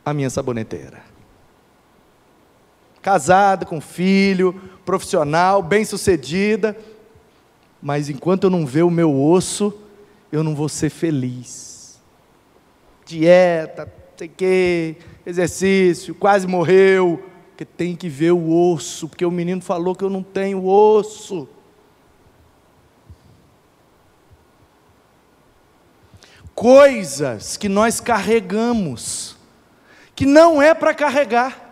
[0.06, 1.09] a minha saboneteira.
[3.02, 4.54] Casada, com filho,
[4.86, 6.76] profissional, bem-sucedida,
[7.82, 9.74] mas enquanto eu não ver o meu osso,
[10.32, 12.00] eu não vou ser feliz.
[13.06, 19.62] Dieta, sei que, exercício, quase morreu, porque tem que ver o osso, porque o menino
[19.62, 21.48] falou que eu não tenho osso.
[26.54, 29.38] Coisas que nós carregamos,
[30.14, 31.69] que não é para carregar.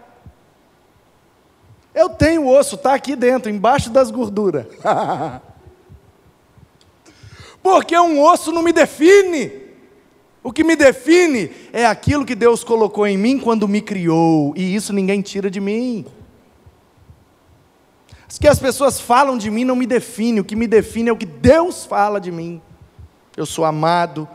[1.97, 4.67] Eu tenho osso, está aqui dentro, embaixo das gorduras.
[7.63, 9.51] porque um osso não me define.
[10.43, 14.75] O que me define é aquilo que Deus colocou em mim quando me criou, e
[14.75, 16.05] isso ninguém tira de mim.
[18.29, 21.13] As que as pessoas falam de mim não me define, o que me define é
[21.13, 22.61] o que Deus fala de mim.
[23.35, 24.29] Eu sou amado,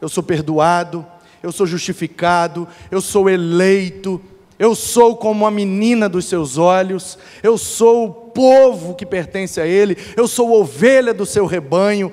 [0.00, 1.04] eu sou perdoado,
[1.42, 4.22] eu sou justificado, eu sou eleito,
[4.62, 9.66] eu sou como a menina dos seus olhos, eu sou o povo que pertence a
[9.66, 12.12] Ele, eu sou ovelha do seu rebanho.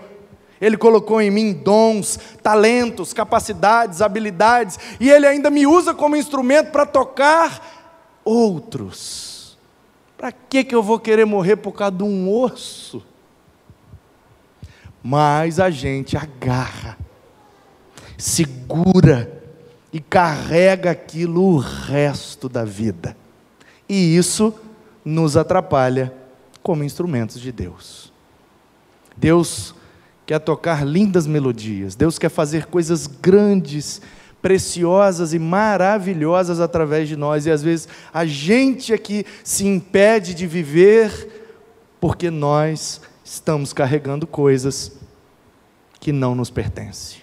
[0.60, 6.72] Ele colocou em mim dons, talentos, capacidades, habilidades, e Ele ainda me usa como instrumento
[6.72, 9.56] para tocar outros.
[10.18, 13.06] Para que, que eu vou querer morrer por causa de um osso?
[15.04, 16.98] Mas a gente agarra,
[18.18, 19.39] segura
[19.92, 23.16] e carrega aquilo o resto da vida.
[23.88, 24.54] E isso
[25.04, 26.14] nos atrapalha
[26.62, 28.14] como instrumentos de Deus.
[29.18, 29.74] Deus
[30.26, 34.02] quer tocar lindas melodias, Deus quer fazer coisas grandes,
[34.42, 40.46] preciosas e maravilhosas através de nós, e às vezes a gente aqui se impede de
[40.46, 41.42] viver
[42.00, 44.94] porque nós estamos carregando coisas
[46.00, 47.19] que não nos pertencem.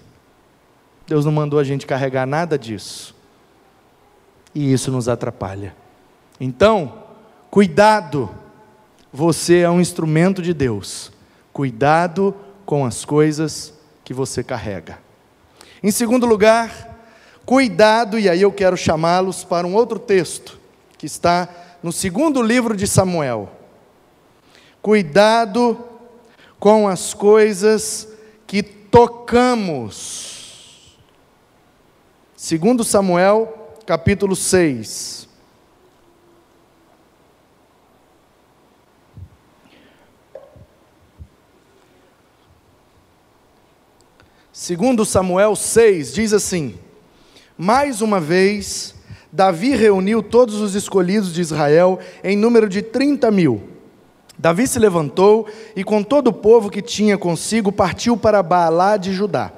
[1.06, 3.14] Deus não mandou a gente carregar nada disso.
[4.54, 5.74] E isso nos atrapalha.
[6.40, 7.04] Então,
[7.50, 8.30] cuidado,
[9.12, 11.12] você é um instrumento de Deus.
[11.52, 13.72] Cuidado com as coisas
[14.04, 14.98] que você carrega.
[15.82, 16.96] Em segundo lugar,
[17.44, 20.58] cuidado, e aí eu quero chamá-los para um outro texto,
[20.98, 21.48] que está
[21.82, 23.50] no segundo livro de Samuel.
[24.82, 25.78] Cuidado
[26.58, 28.08] com as coisas
[28.46, 30.35] que tocamos.
[32.36, 35.26] Segundo Samuel, capítulo 6.
[44.52, 46.74] Segundo Samuel 6, diz assim:
[47.56, 48.94] Mais uma vez,
[49.32, 53.62] Davi reuniu todos os escolhidos de Israel em número de 30 mil.
[54.38, 59.10] Davi se levantou e, com todo o povo que tinha consigo, partiu para Baalá de
[59.14, 59.52] Judá.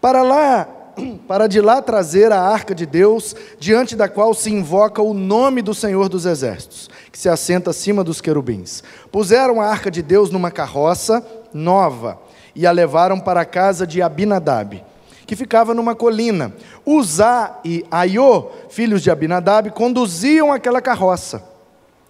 [0.00, 0.79] Para lá,
[1.26, 5.62] para de lá trazer a arca de Deus, diante da qual se invoca o nome
[5.62, 8.82] do Senhor dos Exércitos, que se assenta acima dos querubins.
[9.10, 12.18] Puseram a arca de Deus numa carroça nova
[12.54, 14.82] e a levaram para a casa de Abinadab,
[15.26, 16.52] que ficava numa colina.
[16.84, 21.50] Uzá e Aiô, filhos de Abinadab, conduziam aquela carroça.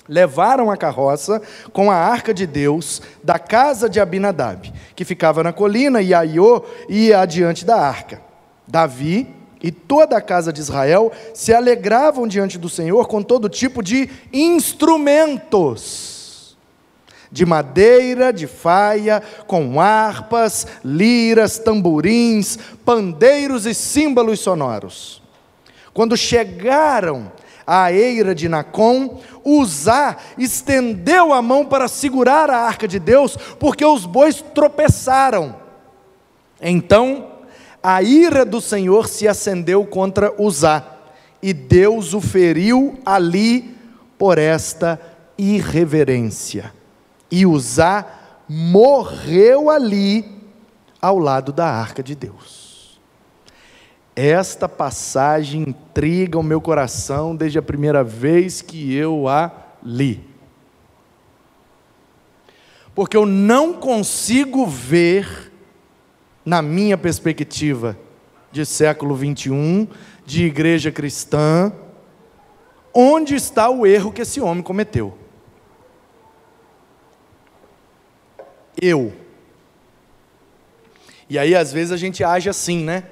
[0.08, 1.40] Levaram a carroça
[1.72, 6.64] com a arca de Deus da casa de Abinadab, que ficava na colina, e Aiô
[6.88, 8.29] ia adiante da arca.
[8.70, 9.26] Davi
[9.62, 14.08] e toda a casa de Israel se alegravam diante do Senhor com todo tipo de
[14.32, 16.10] instrumentos
[17.32, 25.22] de madeira, de faia, com harpas, liras, tamborins, pandeiros e símbolos sonoros.
[25.94, 27.30] Quando chegaram
[27.66, 33.84] à eira de Nacon, Uzá estendeu a mão para segurar a arca de Deus, porque
[33.84, 35.54] os bois tropeçaram.
[36.60, 37.29] Então,
[37.82, 40.84] a ira do Senhor se acendeu contra Uzá,
[41.42, 43.74] e Deus o feriu ali
[44.18, 45.00] por esta
[45.38, 46.72] irreverência
[47.30, 48.04] e Uzá
[48.48, 50.24] morreu ali
[51.00, 52.98] ao lado da arca de Deus.
[54.16, 60.28] Esta passagem intriga o meu coração desde a primeira vez que eu a li.
[62.94, 65.49] Porque eu não consigo ver,
[66.44, 67.98] na minha perspectiva
[68.50, 69.86] de século 21,
[70.26, 71.72] de igreja cristã,
[72.92, 75.16] onde está o erro que esse homem cometeu.
[78.80, 79.12] eu.
[81.28, 83.04] E aí, às vezes, a gente age assim, né?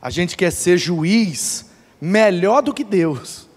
[0.00, 3.48] A gente quer ser juiz melhor do que Deus.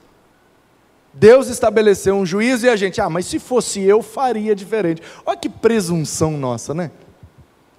[1.13, 5.02] Deus estabeleceu um juiz e a gente, ah, mas se fosse eu, faria diferente.
[5.26, 6.91] Olha que presunção nossa, né?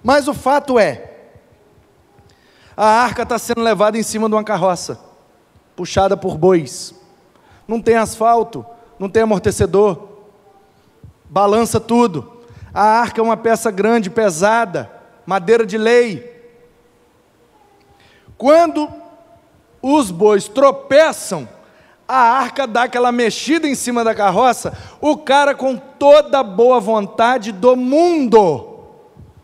[0.03, 1.08] Mas o fato é,
[2.81, 4.97] a arca está sendo levada em cima de uma carroça,
[5.75, 6.95] puxada por bois.
[7.67, 8.65] Não tem asfalto,
[8.97, 10.07] não tem amortecedor,
[11.29, 12.41] balança tudo.
[12.73, 14.89] A arca é uma peça grande, pesada,
[15.25, 16.41] madeira de lei.
[18.37, 18.89] Quando
[19.81, 21.49] os bois tropeçam,
[22.07, 26.79] a arca dá aquela mexida em cima da carroça, o cara, com toda a boa
[26.79, 28.85] vontade do mundo,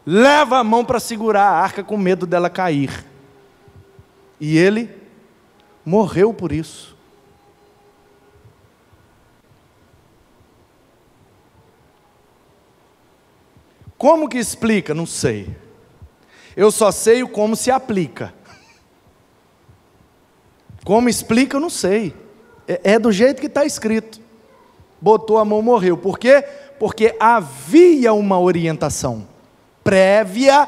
[0.06, 3.14] leva a mão para segurar a arca com medo dela cair.
[4.40, 4.90] E ele
[5.86, 6.96] morreu por isso.
[13.98, 14.94] Como que explica?
[14.94, 15.56] Não sei.
[16.56, 18.34] Eu só sei o como se aplica.
[20.84, 22.14] Como explica, não sei.
[22.68, 24.22] É, é do jeito que está escrito.
[25.02, 25.98] Botou a mão, morreu.
[25.98, 26.44] Por quê?
[26.80, 29.28] Porque havia uma orientação
[29.84, 30.68] prévia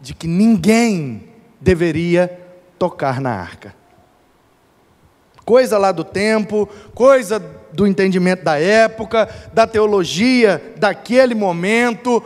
[0.00, 1.28] de que ninguém
[1.60, 2.47] deveria
[2.78, 3.74] tocar na arca.
[5.44, 7.38] coisa lá do tempo, coisa
[7.72, 12.22] do entendimento da época, da teologia daquele momento.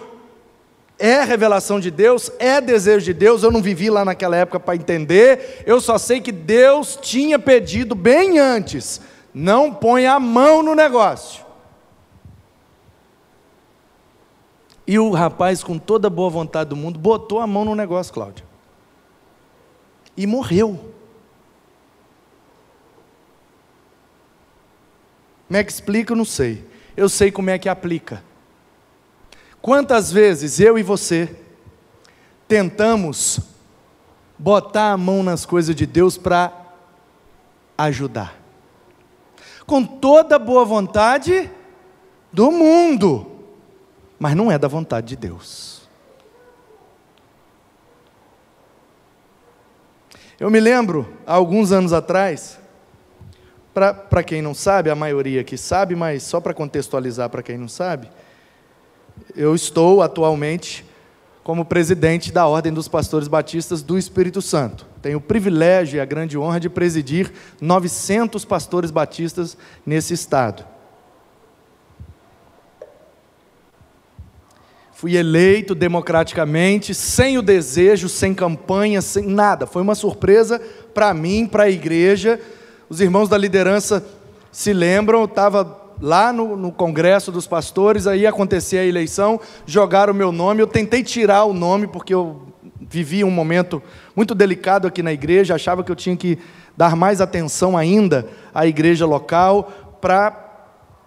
[0.98, 3.42] É revelação de Deus, é desejo de Deus.
[3.42, 5.62] Eu não vivi lá naquela época para entender.
[5.66, 9.00] Eu só sei que Deus tinha pedido bem antes:
[9.32, 11.44] não ponha a mão no negócio.
[14.86, 18.12] E o rapaz, com toda a boa vontade do mundo, botou a mão no negócio,
[18.12, 18.51] Cláudio.
[20.16, 20.92] E morreu.
[25.46, 26.12] Como é que explica?
[26.12, 26.66] Eu não sei.
[26.96, 28.22] Eu sei como é que aplica.
[29.60, 31.36] Quantas vezes eu e você
[32.48, 33.38] tentamos
[34.36, 36.52] botar a mão nas coisas de Deus para
[37.78, 38.40] ajudar?
[39.64, 41.48] Com toda a boa vontade
[42.32, 43.30] do mundo,
[44.18, 45.71] mas não é da vontade de Deus.
[50.42, 52.58] Eu me lembro, há alguns anos atrás,
[53.72, 57.68] para quem não sabe, a maioria aqui sabe, mas só para contextualizar para quem não
[57.68, 58.10] sabe,
[59.36, 60.84] eu estou atualmente
[61.44, 64.84] como presidente da Ordem dos Pastores Batistas do Espírito Santo.
[65.00, 70.64] Tenho o privilégio e a grande honra de presidir 900 pastores batistas nesse estado.
[75.02, 79.66] Fui eleito democraticamente, sem o desejo, sem campanha, sem nada.
[79.66, 80.62] Foi uma surpresa
[80.94, 82.38] para mim, para a igreja
[82.92, 84.04] os irmãos da liderança
[84.50, 90.12] se lembram, eu estava lá no, no, congresso dos pastores, aí acontecia a eleição, jogaram
[90.12, 92.42] o meu nome, eu tentei tirar o nome, porque eu
[92.78, 93.82] vivia um momento
[94.14, 96.38] muito delicado aqui na igreja, achava que eu tinha que
[96.76, 100.41] dar mais atenção ainda à igreja local, para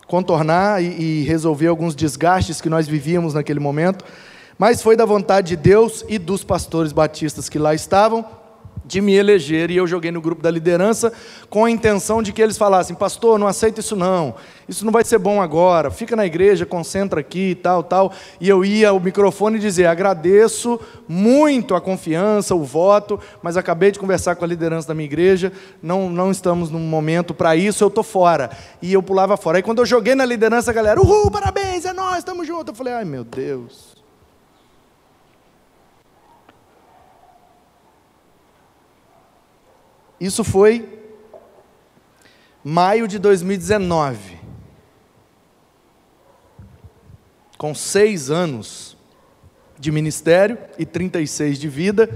[0.08, 4.06] contornar e, e resolver alguns desgastes que nós vivíamos naquele momento,
[4.58, 8.26] mas foi da vontade de Deus e dos pastores batistas que lá estavam,
[8.86, 11.12] de me eleger e eu joguei no grupo da liderança
[11.50, 14.36] com a intenção de que eles falassem: Pastor, não aceita isso não,
[14.70, 18.14] isso não vai ser bom agora, fica na igreja, concentra aqui, tal, tal.
[18.40, 23.92] E eu ia ao microfone e dizer: Agradeço muito a confiança, o voto, mas acabei
[23.92, 27.84] de conversar com a liderança da minha igreja, não, não estamos num momento para isso,
[27.84, 28.52] eu estou fora.
[28.82, 29.58] E eu pulava fora.
[29.58, 32.68] Aí quando eu joguei na liderança, a galera: Uhul, parabéns, é nós, estamos juntos.
[32.68, 33.95] Eu falei: Ai meu Deus.
[40.20, 40.88] Isso foi
[42.64, 44.40] maio de 2019.
[47.58, 48.98] Com seis anos
[49.78, 52.10] de ministério e 36 de vida,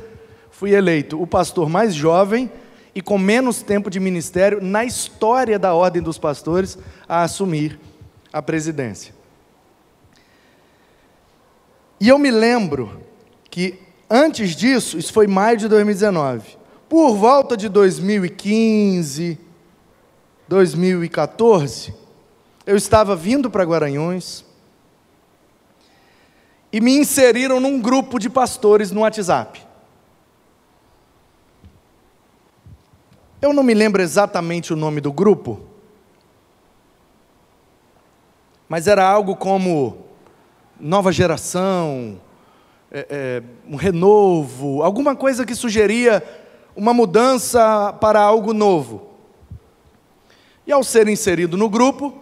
[0.49, 2.51] fui eleito o pastor mais jovem
[2.93, 6.77] e com menos tempo de ministério na história da Ordem dos Pastores
[7.07, 7.79] a assumir
[8.31, 9.13] a presidência.
[11.99, 13.01] E eu me lembro
[13.49, 13.79] que
[14.09, 16.57] antes disso, isso foi maio de 2019,
[16.89, 19.37] por volta de 2015,
[20.47, 21.93] 2014,
[22.65, 24.43] eu estava vindo para Guaranhões
[26.73, 29.61] e me inseriram num grupo de pastores no WhatsApp.
[33.39, 35.61] Eu não me lembro exatamente o nome do grupo,
[38.67, 40.05] mas era algo como
[40.79, 42.19] nova geração,
[42.91, 46.23] é, é, um renovo, alguma coisa que sugeria
[46.79, 49.09] uma mudança para algo novo.
[50.65, 52.17] E ao ser inserido no grupo,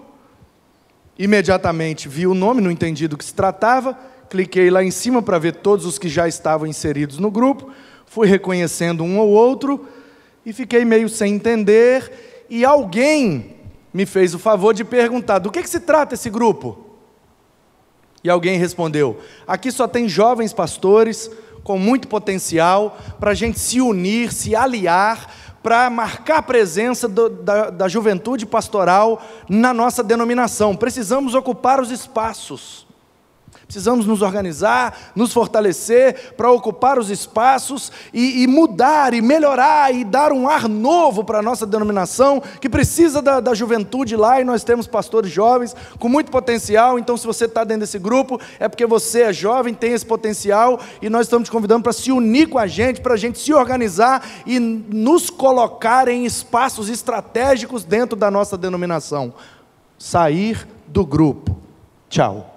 [1.18, 3.96] imediatamente vi o nome, não entendi do que se tratava,
[4.28, 7.70] cliquei lá em cima para ver todos os que já estavam inseridos no grupo,
[8.08, 9.88] fui reconhecendo um ou outro
[10.44, 12.46] e fiquei meio sem entender.
[12.50, 13.58] E alguém
[13.94, 16.84] me fez o favor de perguntar: do que, que se trata esse grupo?
[18.24, 21.30] E alguém respondeu: aqui só tem jovens pastores
[21.68, 25.30] com muito potencial para a gente se unir, se aliar,
[25.62, 30.78] para marcar a presença do, da, da juventude pastoral na nossa denominação.
[30.78, 32.88] Precisamos ocupar os espaços.
[33.68, 40.06] Precisamos nos organizar, nos fortalecer para ocupar os espaços e, e, mudar, e melhorar, e
[40.06, 44.46] dar um ar novo para a nossa denominação, que precisa da, da, juventude lá, e
[44.46, 46.98] nós temos pastores jovens com muito potencial.
[46.98, 50.80] Então, se você está dentro desse grupo, é porque você é jovem, tem esse potencial,
[51.02, 53.54] e nós estamos te convidando para se unir com a gente, para a gente se
[53.54, 59.34] organizar e nos colocar em espaços estratégicos dentro da nossa denominação.
[60.00, 61.58] Sair do grupo.
[62.10, 62.57] Tchau.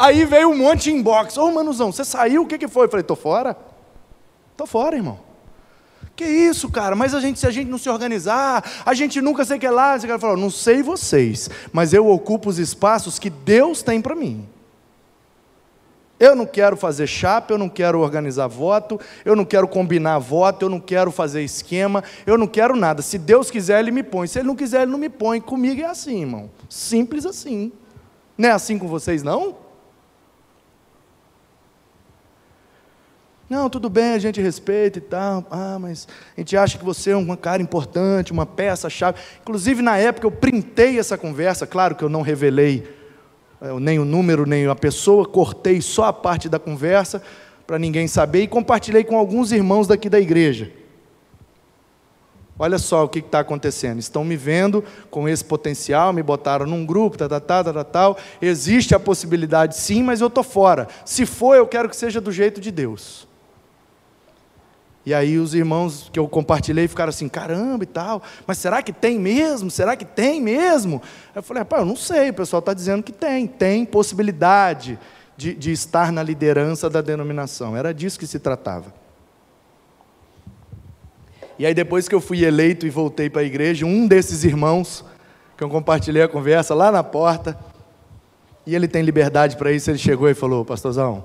[0.00, 1.36] Aí veio um monte de inbox.
[1.36, 2.42] Ô, oh, Manuzão, você saiu?
[2.42, 2.86] O que, que foi?
[2.86, 3.54] Eu falei, tô fora.
[4.56, 5.20] Tô fora, irmão.
[6.16, 6.96] Que isso, cara?
[6.96, 9.68] Mas a gente, se a gente não se organizar, a gente nunca sei o que
[9.68, 9.94] lá.
[9.94, 14.14] Esse cara falou, não sei vocês, mas eu ocupo os espaços que Deus tem para
[14.14, 14.48] mim.
[16.18, 20.64] Eu não quero fazer chapa, eu não quero organizar voto, eu não quero combinar voto,
[20.64, 23.02] eu não quero fazer esquema, eu não quero nada.
[23.02, 24.26] Se Deus quiser, Ele me põe.
[24.26, 25.42] Se Ele não quiser, Ele não me põe.
[25.42, 26.50] Comigo é assim, irmão.
[26.70, 27.70] Simples assim.
[28.36, 29.68] Não é assim com vocês, não?
[33.50, 35.44] Não, tudo bem, a gente respeita e tal.
[35.50, 39.18] Ah, mas a gente acha que você é uma cara importante, uma peça-chave.
[39.42, 41.66] Inclusive, na época, eu printei essa conversa.
[41.66, 42.86] Claro que eu não revelei
[43.60, 47.20] é, nem o número, nem a pessoa, cortei só a parte da conversa
[47.66, 50.70] para ninguém saber e compartilhei com alguns irmãos daqui da igreja.
[52.56, 53.98] Olha só o que está acontecendo.
[53.98, 58.18] Estão me vendo com esse potencial, me botaram num grupo, tal, tal, tal, tal.
[58.40, 60.86] Existe a possibilidade sim, mas eu estou fora.
[61.04, 63.28] Se for, eu quero que seja do jeito de Deus.
[65.04, 68.92] E aí os irmãos que eu compartilhei ficaram assim, caramba e tal, mas será que
[68.92, 69.70] tem mesmo?
[69.70, 71.00] Será que tem mesmo?
[71.34, 74.98] Eu falei, rapaz, eu não sei, o pessoal está dizendo que tem, tem possibilidade
[75.36, 77.74] de, de estar na liderança da denominação.
[77.74, 78.92] Era disso que se tratava.
[81.58, 85.04] E aí depois que eu fui eleito e voltei para a igreja, um desses irmãos,
[85.56, 87.58] que eu compartilhei a conversa lá na porta,
[88.66, 91.24] e ele tem liberdade para isso, ele chegou e falou, pastorzão,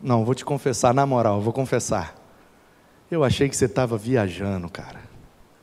[0.00, 2.21] não, vou te confessar na moral, vou confessar.
[3.12, 5.00] Eu achei que você estava viajando, cara.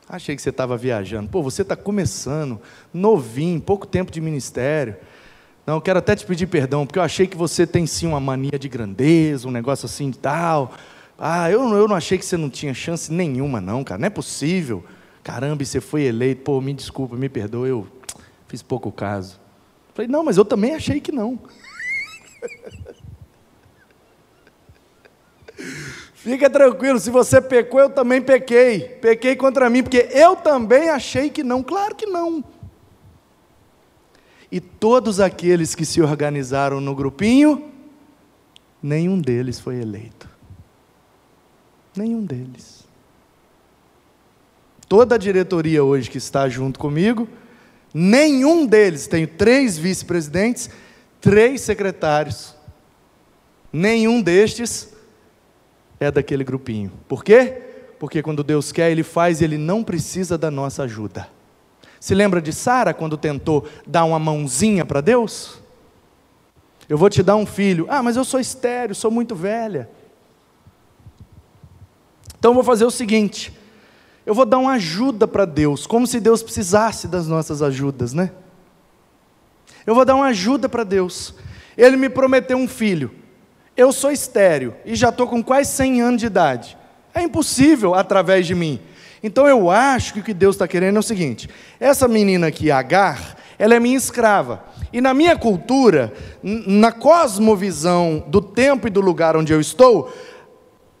[0.08, 1.28] Achei que você estava viajando.
[1.28, 2.60] Pô, você está começando,
[2.94, 4.94] novinho, pouco tempo de ministério.
[5.66, 8.20] Não, eu quero até te pedir perdão, porque eu achei que você tem sim uma
[8.20, 10.74] mania de grandeza, um negócio assim de tal.
[11.18, 13.98] Ah, eu, eu não achei que você não tinha chance nenhuma, não, cara.
[13.98, 14.84] Não é possível.
[15.24, 16.42] Caramba, você foi eleito.
[16.42, 17.84] Pô, me desculpa, me perdoa, eu
[18.46, 19.40] fiz pouco caso.
[19.92, 21.36] Falei, não, mas eu também achei que não.
[26.22, 28.80] Fica tranquilo, se você pecou, eu também pequei.
[28.80, 31.62] Pequei contra mim, porque eu também achei que não.
[31.62, 32.44] Claro que não.
[34.52, 37.72] E todos aqueles que se organizaram no grupinho,
[38.82, 40.28] nenhum deles foi eleito.
[41.96, 42.84] Nenhum deles.
[44.86, 47.26] Toda a diretoria hoje que está junto comigo,
[47.94, 50.68] nenhum deles, tenho três vice-presidentes,
[51.18, 52.54] três secretários,
[53.72, 54.99] nenhum destes
[56.00, 56.90] é daquele grupinho.
[57.06, 57.62] Por quê?
[57.98, 61.28] Porque quando Deus quer, Ele faz e Ele não precisa da nossa ajuda.
[62.00, 65.60] Se lembra de Sara quando tentou dar uma mãozinha para Deus?
[66.88, 67.86] Eu vou te dar um filho.
[67.90, 69.90] Ah, mas eu sou estéreo, sou muito velha.
[72.38, 73.52] Então eu vou fazer o seguinte:
[74.24, 78.32] eu vou dar uma ajuda para Deus, como se Deus precisasse das nossas ajudas, né?
[79.86, 81.34] Eu vou dar uma ajuda para Deus.
[81.76, 83.19] Ele me prometeu um filho
[83.80, 86.76] eu sou estéreo e já estou com quase 100 anos de idade.
[87.14, 88.78] É impossível através de mim.
[89.22, 92.70] Então eu acho que o que Deus está querendo é o seguinte: essa menina aqui,
[92.70, 94.62] Agar, ela é minha escrava.
[94.92, 96.12] E na minha cultura,
[96.42, 100.12] na cosmovisão do tempo e do lugar onde eu estou,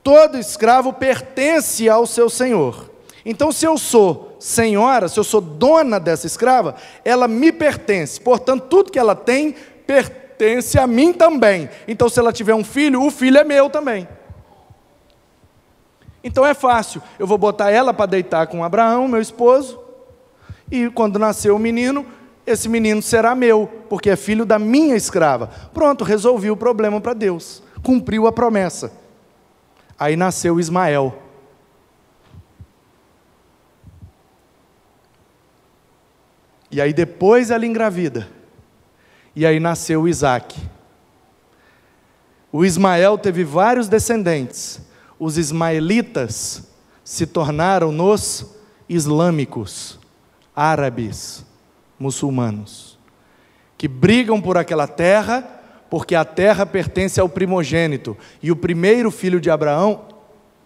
[0.02, 2.90] todo escravo pertence ao seu senhor.
[3.26, 8.18] Então, se eu sou senhora, se eu sou dona dessa escrava, ela me pertence.
[8.18, 9.54] Portanto, tudo que ela tem
[9.86, 11.68] pertence pertence a mim também.
[11.86, 14.08] Então, se ela tiver um filho, o filho é meu também.
[16.24, 17.02] Então é fácil.
[17.18, 19.78] Eu vou botar ela para deitar com Abraão, meu esposo,
[20.70, 22.06] e quando nascer o menino,
[22.46, 25.48] esse menino será meu, porque é filho da minha escrava.
[25.74, 27.62] Pronto, resolvi o problema para Deus.
[27.82, 28.92] Cumpriu a promessa.
[29.98, 31.22] Aí nasceu Ismael.
[36.70, 38.39] E aí depois ela engravida.
[39.34, 40.56] E aí nasceu Isaac.
[42.52, 44.80] O Ismael teve vários descendentes.
[45.18, 46.68] Os ismaelitas
[47.04, 48.46] se tornaram nos
[48.88, 49.98] islâmicos,
[50.54, 51.44] árabes,
[51.98, 52.98] muçulmanos,
[53.76, 55.42] que brigam por aquela terra,
[55.88, 60.06] porque a terra pertence ao primogênito, e o primeiro filho de Abraão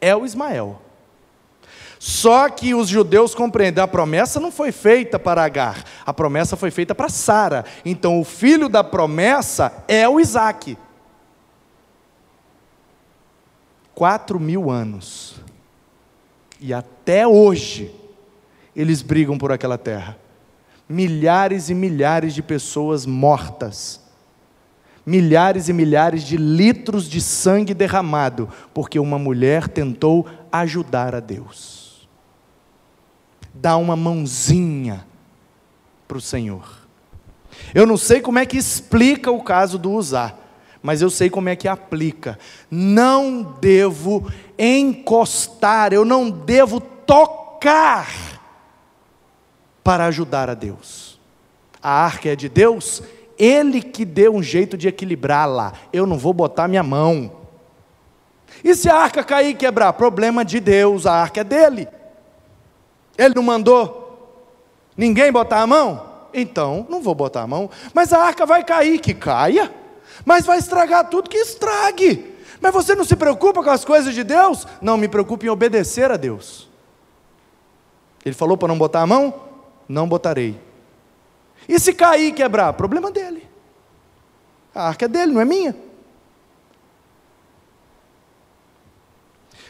[0.01, 0.81] é o Ismael.
[2.07, 6.71] Só que os judeus compreendem, a promessa não foi feita para Agar, a promessa foi
[6.71, 7.65] feita para Sara.
[7.83, 10.77] Então o filho da promessa é o Isaac.
[13.95, 15.37] Quatro mil anos.
[16.61, 17.91] E até hoje,
[18.77, 20.19] eles brigam por aquela terra.
[20.87, 23.99] Milhares e milhares de pessoas mortas.
[25.07, 31.84] Milhares e milhares de litros de sangue derramado, porque uma mulher tentou ajudar a Deus
[33.55, 35.07] dá uma mãozinha
[36.09, 36.85] para o Senhor.
[37.75, 40.39] Eu não sei como é que explica o caso do usar,
[40.83, 42.39] mas eu sei como é que aplica.
[42.71, 48.09] Não devo encostar, eu não devo tocar
[49.83, 51.19] para ajudar a Deus.
[51.83, 53.03] A arca é de Deus,
[53.39, 55.75] Ele que deu um jeito de equilibrá-la.
[55.93, 57.31] Eu não vou botar minha mão.
[58.63, 59.93] E se a arca cair e quebrar?
[59.93, 61.89] Problema de Deus, a arca é dele.
[63.17, 64.45] Ele não mandou
[64.97, 66.15] ninguém botar a mão?
[66.33, 67.71] Então, não vou botar a mão.
[67.93, 69.73] Mas a arca vai cair, que caia.
[70.25, 72.35] Mas vai estragar tudo, que estrague.
[72.61, 74.67] Mas você não se preocupa com as coisas de Deus?
[74.81, 76.69] Não, me preocupe em obedecer a Deus.
[78.25, 79.35] Ele falou para não botar a mão?
[79.89, 80.59] Não botarei.
[81.69, 82.73] E se cair e quebrar?
[82.73, 83.47] Problema dele.
[84.75, 85.77] A arca é dele, não é minha.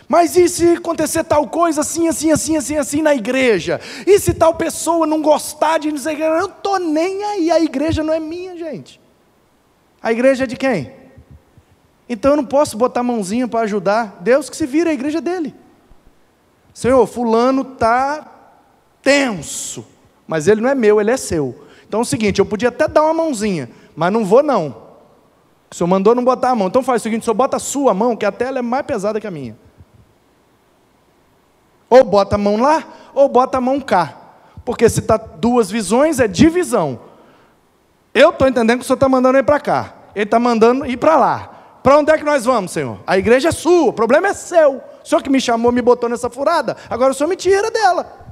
[0.09, 3.81] Mas e se acontecer tal coisa assim, assim, assim, assim, assim na igreja?
[4.07, 8.13] E se tal pessoa não gostar de dizer, eu estou nem aí, a igreja não
[8.13, 9.01] é minha, gente.
[10.03, 10.93] A igreja é de quem?
[12.09, 14.19] Então eu não posso botar mãozinha para ajudar.
[14.21, 15.55] Deus que se vira, a igreja dele.
[16.75, 18.31] Senhor, fulano está
[19.01, 19.87] tenso,
[20.27, 21.65] mas ele não é meu, ele é seu.
[21.87, 24.85] Então é o seguinte, eu podia até dar uma mãozinha, mas não vou não.
[25.71, 26.69] O senhor mandou não botar a mão.
[26.69, 28.85] Então faz o seguinte, o senhor bota a sua mão, que até ela é mais
[28.85, 29.57] pesada que a minha.
[31.89, 34.17] Ou bota a mão lá, ou bota a mão cá.
[34.65, 36.99] Porque se está duas visões, é divisão.
[38.13, 39.95] Eu estou entendendo que o senhor está mandando ir para cá.
[40.15, 41.51] Ele está mandando ir para lá.
[41.83, 42.99] Para onde é que nós vamos, Senhor?
[43.07, 44.81] A igreja é sua, o problema é seu.
[45.05, 48.24] O senhor que me chamou, me botou nessa furada, agora o senhor me tira dela.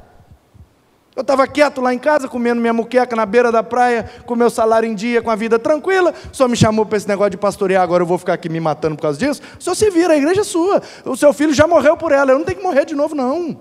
[1.15, 4.49] Eu estava quieto lá em casa, comendo minha muqueca na beira da praia, com meu
[4.49, 6.15] salário em dia, com a vida tranquila.
[6.33, 8.97] Senhor me chamou para esse negócio de pastorear, agora eu vou ficar aqui me matando
[8.97, 9.43] por causa disso.
[9.59, 10.81] O senhor se vira, a igreja é sua.
[11.05, 13.61] O seu filho já morreu por ela, eu não tenho que morrer de novo, não.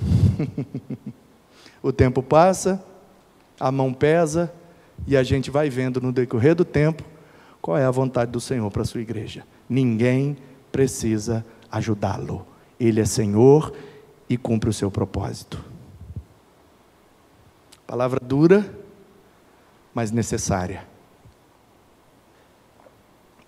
[1.82, 2.82] o tempo passa,
[3.60, 4.50] a mão pesa,
[5.06, 7.04] e a gente vai vendo no decorrer do tempo
[7.60, 9.44] qual é a vontade do Senhor para a sua igreja.
[9.68, 10.38] Ninguém
[10.72, 13.74] precisa ajudá-lo ele é Senhor
[14.28, 15.62] e cumpre o seu propósito.
[17.86, 18.74] Palavra dura,
[19.92, 20.86] mas necessária.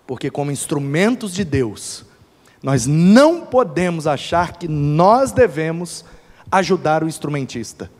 [0.05, 2.05] Porque, como instrumentos de Deus,
[2.63, 6.05] nós não podemos achar que nós devemos
[6.51, 7.91] ajudar o instrumentista.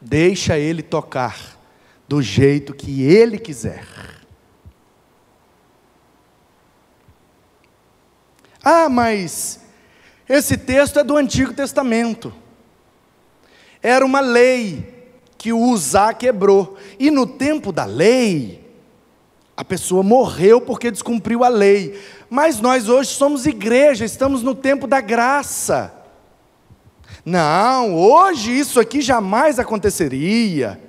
[0.00, 1.58] Deixa ele tocar
[2.06, 3.86] do jeito que ele quiser.
[8.64, 9.60] Ah, mas
[10.28, 12.32] esse texto é do Antigo Testamento.
[13.82, 14.94] Era uma lei
[15.36, 16.78] que o Uzá quebrou.
[16.98, 18.64] E no tempo da lei,
[19.54, 22.00] a pessoa morreu porque descumpriu a lei.
[22.30, 25.92] Mas nós hoje somos igreja, estamos no tempo da graça.
[27.24, 30.80] Não, hoje isso aqui jamais aconteceria.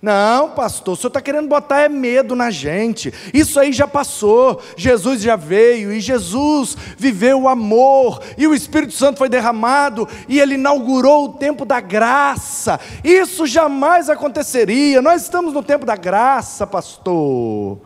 [0.00, 3.12] Não, pastor, o senhor está querendo botar é medo na gente.
[3.34, 4.62] Isso aí já passou.
[4.76, 10.38] Jesus já veio e Jesus viveu o amor e o Espírito Santo foi derramado e
[10.38, 12.78] ele inaugurou o tempo da graça.
[13.02, 15.02] Isso jamais aconteceria.
[15.02, 17.80] Nós estamos no tempo da graça, pastor.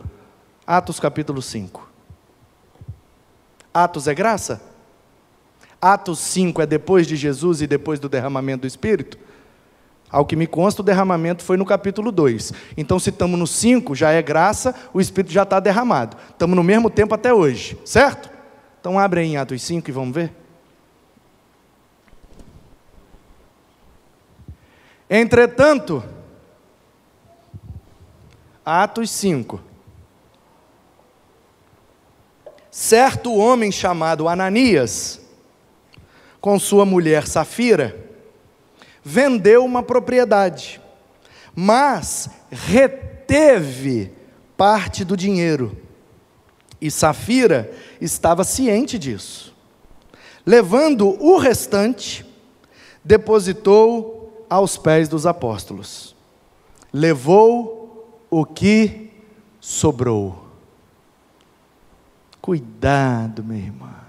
[0.67, 1.89] Atos capítulo 5.
[3.73, 4.61] Atos é graça?
[5.81, 9.17] Atos 5 é depois de Jesus e depois do derramamento do Espírito?
[10.13, 12.53] Ao que me consta, o derramamento foi no capítulo 2.
[12.77, 16.15] Então, se estamos no 5, já é graça, o Espírito já está derramado.
[16.29, 18.29] Estamos no mesmo tempo até hoje, certo?
[18.79, 20.31] Então, abre aí em Atos 5 e vamos ver.
[25.09, 26.03] Entretanto,
[28.63, 29.59] Atos 5.
[32.69, 35.19] Certo homem chamado Ananias,
[36.39, 38.12] com sua mulher Safira,
[39.03, 40.81] vendeu uma propriedade,
[41.55, 44.11] mas reteve
[44.55, 45.77] parte do dinheiro.
[46.79, 49.53] E Safira estava ciente disso.
[50.45, 52.25] Levando o restante,
[53.03, 56.15] depositou aos pés dos apóstolos.
[56.91, 59.11] Levou o que
[59.59, 60.43] sobrou.
[62.41, 64.03] Cuidado, meu irmão.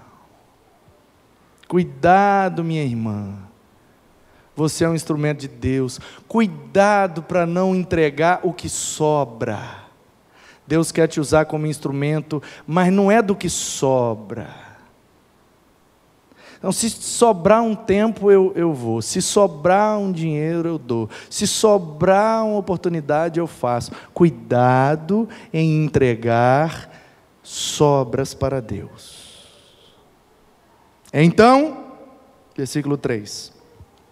[1.67, 3.37] Cuidado, minha irmã.
[4.55, 5.99] Você é um instrumento de Deus.
[6.27, 9.85] Cuidado para não entregar o que sobra.
[10.67, 14.65] Deus quer te usar como instrumento, mas não é do que sobra.
[16.57, 19.01] Então, se sobrar um tempo, eu, eu vou.
[19.01, 21.09] Se sobrar um dinheiro, eu dou.
[21.29, 23.91] Se sobrar uma oportunidade, eu faço.
[24.13, 26.89] Cuidado em entregar
[27.43, 29.45] sobras para Deus.
[31.13, 31.85] Então,
[32.57, 33.54] versículo 3.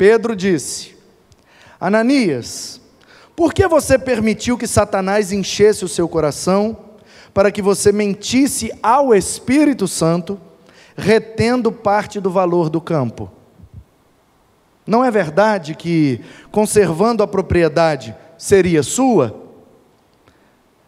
[0.03, 0.97] Pedro disse:
[1.79, 2.81] Ananias,
[3.33, 6.77] por que você permitiu que Satanás enchesse o seu coração
[7.33, 10.37] para que você mentisse ao Espírito Santo,
[10.97, 13.31] retendo parte do valor do campo?
[14.85, 16.19] Não é verdade que,
[16.51, 19.41] conservando a propriedade, seria sua?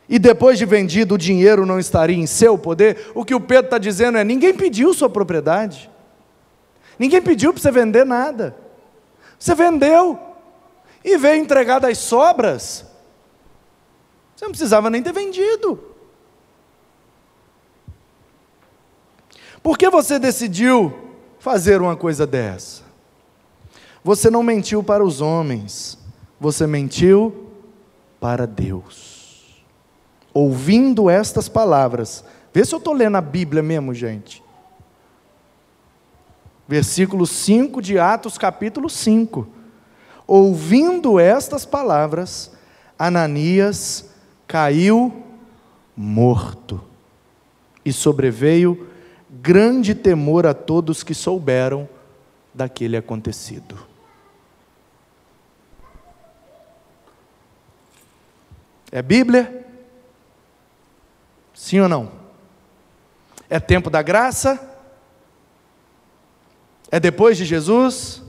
[0.09, 3.13] E depois de vendido, o dinheiro não estaria em seu poder?
[3.16, 5.89] O que o Pedro está dizendo é: ninguém pediu sua propriedade,
[6.99, 8.64] ninguém pediu para você vender nada,
[9.45, 10.19] você vendeu
[11.03, 12.83] e veio entregar das sobras.
[14.35, 15.79] Você não precisava nem ter vendido.
[19.61, 22.81] Por que você decidiu fazer uma coisa dessa?
[24.03, 25.95] Você não mentiu para os homens,
[26.39, 27.51] você mentiu
[28.19, 29.63] para Deus.
[30.33, 34.43] Ouvindo estas palavras, vê se eu estou lendo a Bíblia mesmo, gente.
[36.68, 39.47] Versículo 5 de Atos, capítulo 5.
[40.26, 42.51] Ouvindo estas palavras,
[42.97, 44.09] Ananias
[44.47, 45.24] caiu
[45.95, 46.82] morto,
[47.84, 48.89] e sobreveio
[49.30, 51.88] grande temor a todos que souberam
[52.53, 53.78] daquele acontecido.
[58.91, 59.66] É Bíblia?
[61.53, 62.11] Sim ou não?
[63.49, 64.74] É tempo da graça?
[66.95, 68.23] É depois de Jesus?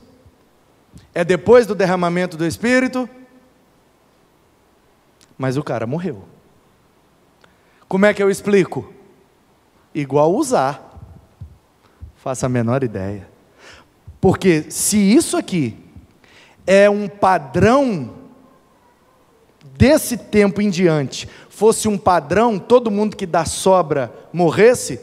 [1.15, 3.09] É depois do derramamento do Espírito?
[5.39, 6.25] Mas o cara morreu.
[7.87, 8.93] Como é que eu explico?
[9.95, 11.01] Igual usar.
[12.17, 13.29] Faça a menor ideia.
[14.21, 15.79] Porque se isso aqui
[16.67, 18.17] é um padrão
[19.79, 25.01] desse tempo em diante fosse um padrão, todo mundo que dá sobra morresse,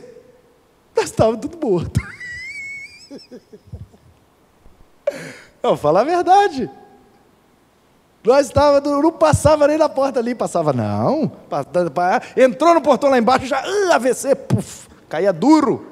[0.94, 2.02] nós estávamos tudo morto.
[5.62, 6.70] Não, falar a verdade.
[8.24, 11.32] Nós estávamos, não passava nem na porta ali, passava, não.
[12.38, 15.92] Entrou no portão lá embaixo, já, uh, AVC, puf, caía duro.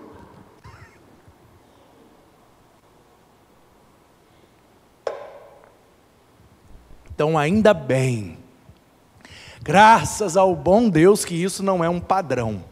[7.13, 8.41] Então, ainda bem
[9.63, 12.63] Graças ao bom Deus que isso não é um padrão.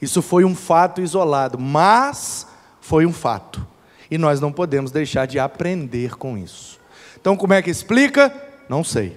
[0.00, 2.46] Isso foi um fato isolado, mas
[2.80, 3.66] foi um fato.
[4.10, 6.78] E nós não podemos deixar de aprender com isso.
[7.20, 8.34] Então, como é que explica?
[8.68, 9.16] Não sei.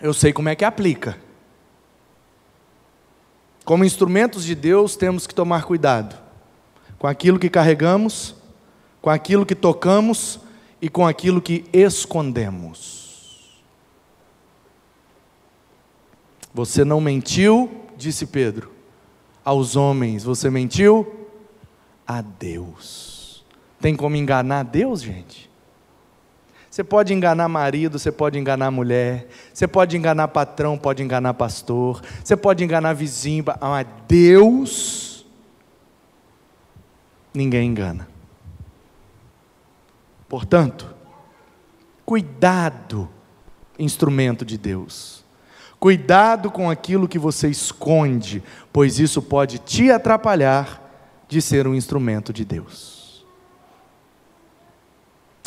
[0.00, 1.16] Eu sei como é que aplica.
[3.64, 6.20] Como instrumentos de Deus, temos que tomar cuidado
[6.98, 8.34] com aquilo que carregamos,
[9.00, 10.40] com aquilo que tocamos
[10.80, 13.60] e com aquilo que escondemos.
[16.54, 18.70] Você não mentiu, disse Pedro,
[19.44, 21.28] aos homens, você mentiu
[22.06, 23.11] a Deus.
[23.82, 25.50] Tem como enganar Deus, gente?
[26.70, 32.00] Você pode enganar marido, você pode enganar mulher, você pode enganar patrão, pode enganar pastor,
[32.24, 35.26] você pode enganar vizinho, mas Deus,
[37.34, 38.08] ninguém engana.
[40.28, 40.94] Portanto,
[42.06, 43.10] cuidado,
[43.78, 45.24] instrumento de Deus.
[45.80, 50.80] Cuidado com aquilo que você esconde, pois isso pode te atrapalhar
[51.28, 53.01] de ser um instrumento de Deus.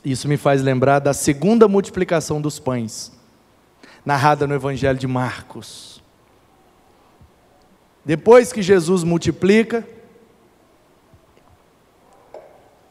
[0.05, 3.11] Isso me faz lembrar da segunda multiplicação dos pães,
[4.05, 6.01] narrada no Evangelho de Marcos.
[8.05, 9.85] Depois que Jesus multiplica,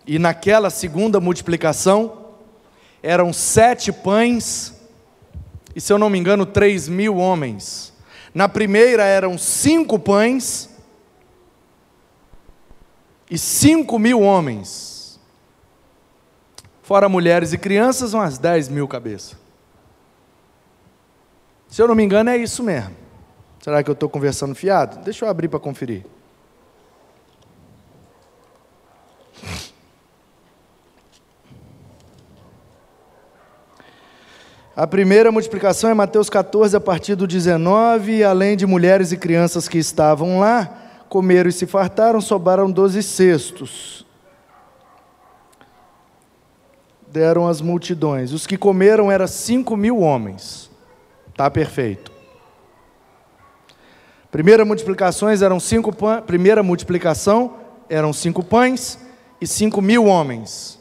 [0.06, 2.34] e naquela segunda multiplicação,
[3.00, 4.74] eram sete pães
[5.74, 7.92] e se eu não me engano, três mil homens.
[8.32, 10.70] Na primeira eram cinco pães
[13.30, 14.93] e cinco mil homens.
[16.84, 19.38] Fora mulheres e crianças, umas dez mil cabeças.
[21.66, 22.94] Se eu não me engano, é isso mesmo.
[23.58, 25.02] Será que eu estou conversando fiado?
[25.02, 26.04] Deixa eu abrir para conferir.
[34.76, 39.66] A primeira multiplicação é Mateus 14, a partir do 19, além de mulheres e crianças
[39.66, 44.03] que estavam lá, comeram e se fartaram, sobraram doze cestos.
[47.14, 48.32] Deram as multidões.
[48.32, 50.68] Os que comeram eram cinco mil homens.
[51.28, 52.10] Está perfeito.
[54.32, 55.92] Primeira multiplicações eram cinco
[56.26, 57.54] primeira multiplicação
[57.88, 58.98] eram cinco pães
[59.40, 60.80] e cinco mil homens.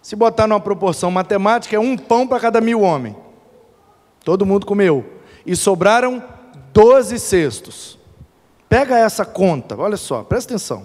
[0.00, 3.16] Se botar numa proporção matemática, é um pão para cada mil homens.
[4.22, 5.04] Todo mundo comeu.
[5.44, 6.22] E sobraram
[6.72, 7.98] doze cestos.
[8.68, 10.84] Pega essa conta, olha só, presta atenção.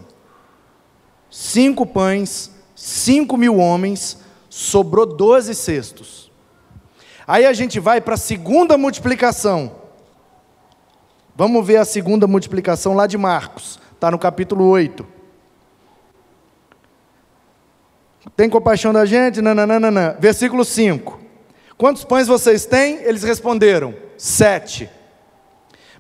[1.29, 4.19] Cinco pães, cinco mil homens,
[4.49, 6.31] sobrou doze cestos.
[7.27, 9.75] Aí a gente vai para a segunda multiplicação.
[11.35, 15.05] Vamos ver a segunda multiplicação lá de Marcos, está no capítulo 8.
[18.35, 19.41] Tem compaixão da gente?
[19.41, 20.15] Nananana.
[20.17, 21.19] Versículo 5.
[21.77, 22.95] Quantos pães vocês têm?
[23.03, 24.89] Eles responderam: Sete.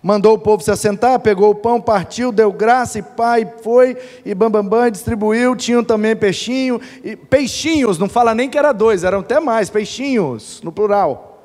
[0.01, 4.33] Mandou o povo se assentar, pegou o pão, partiu, deu graça e pai foi, e
[4.33, 5.55] bambambam, bam, bam, distribuiu.
[5.57, 10.61] Tinham também peixinho, e, peixinhos, não fala nem que era dois, eram até mais, peixinhos,
[10.63, 11.43] no plural.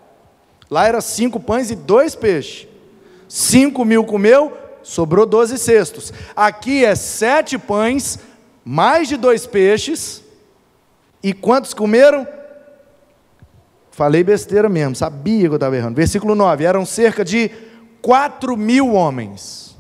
[0.71, 2.69] Lá era cinco pães e dois peixes.
[3.29, 4.53] Cinco mil comeu,
[4.85, 6.13] sobrou doze cestos.
[6.37, 8.21] Aqui é sete pães,
[8.65, 10.23] mais de dois peixes.
[11.21, 12.27] E quantos comeram?
[13.91, 15.97] Falei besteira mesmo, sabia que eu estava errando.
[15.97, 17.51] Versículo 9: eram cerca de
[18.05, 19.75] quatro mil homens.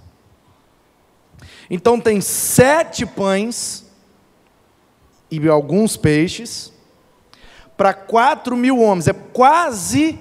[1.68, 3.84] Então tem sete pães
[5.30, 6.72] e alguns peixes
[7.76, 9.08] para quatro mil homens.
[9.08, 10.18] É quase,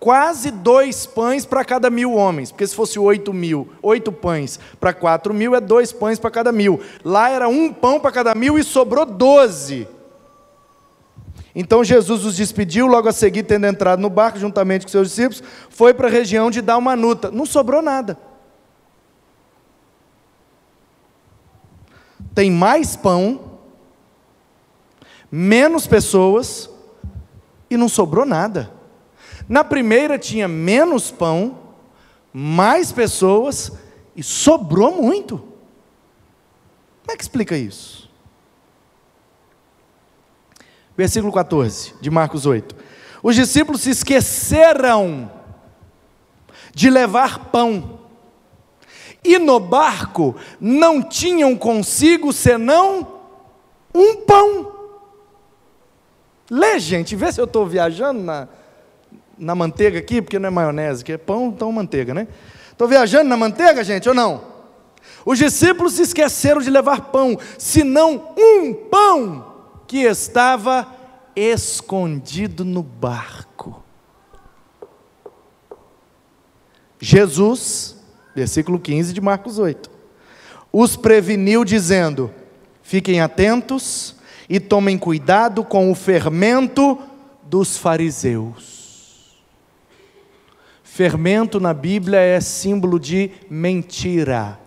[0.00, 2.50] quase dois pães para cada mil homens.
[2.50, 6.50] Porque se fosse oito mil, oito pães para quatro mil é dois pães para cada
[6.50, 6.80] mil.
[7.04, 9.86] Lá era um pão para cada mil e sobrou doze.
[11.54, 15.42] Então Jesus os despediu, logo a seguir, tendo entrado no barco juntamente com seus discípulos,
[15.70, 17.30] foi para a região de Dalmanuta.
[17.30, 18.18] Não sobrou nada.
[22.34, 23.58] Tem mais pão,
[25.30, 26.70] menos pessoas
[27.70, 28.72] e não sobrou nada.
[29.48, 31.58] Na primeira tinha menos pão,
[32.32, 33.72] mais pessoas
[34.14, 35.38] e sobrou muito.
[35.38, 38.07] Como é que explica isso?
[40.98, 42.74] Versículo 14 de Marcos 8.
[43.22, 45.30] Os discípulos se esqueceram
[46.74, 48.00] de levar pão,
[49.22, 53.06] e no barco não tinham consigo senão
[53.94, 54.72] um pão.
[56.50, 58.48] Lê, gente, vê se eu estou viajando na,
[59.38, 62.26] na manteiga aqui, porque não é maionese, que é pão, então manteiga, né?
[62.72, 64.42] Estou viajando na manteiga, gente, ou não?
[65.24, 69.57] Os discípulos se esqueceram de levar pão, senão um pão
[69.88, 70.94] que estava
[71.34, 73.82] escondido no barco.
[77.00, 77.96] Jesus,
[78.34, 79.90] versículo 15 de Marcos 8,
[80.70, 82.30] os preveniu dizendo:
[82.82, 84.14] Fiquem atentos
[84.48, 86.98] e tomem cuidado com o fermento
[87.44, 89.42] dos fariseus.
[90.82, 94.58] Fermento na Bíblia é símbolo de mentira.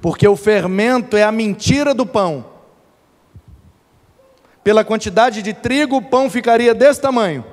[0.00, 2.51] Porque o fermento é a mentira do pão.
[4.64, 7.44] Pela quantidade de trigo, o pão ficaria desse tamanho.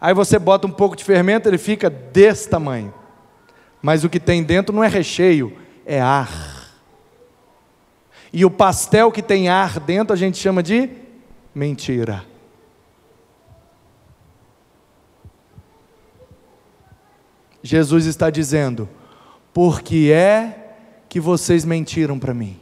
[0.00, 2.92] Aí você bota um pouco de fermento, ele fica desse tamanho.
[3.80, 6.72] Mas o que tem dentro não é recheio, é ar.
[8.32, 10.90] E o pastel que tem ar dentro a gente chama de
[11.54, 12.24] mentira.
[17.62, 18.88] Jesus está dizendo:
[19.52, 20.74] por que é
[21.08, 22.58] que vocês mentiram para mim?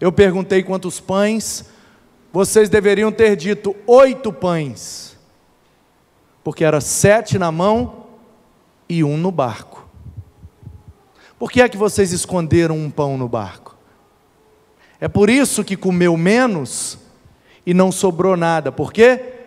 [0.00, 1.64] Eu perguntei quantos pães,
[2.32, 5.16] vocês deveriam ter dito oito pães,
[6.44, 8.06] porque era sete na mão
[8.88, 9.88] e um no barco.
[11.38, 13.76] Por que é que vocês esconderam um pão no barco?
[15.00, 16.98] É por isso que comeu menos
[17.64, 18.72] e não sobrou nada.
[18.72, 19.37] Por quê?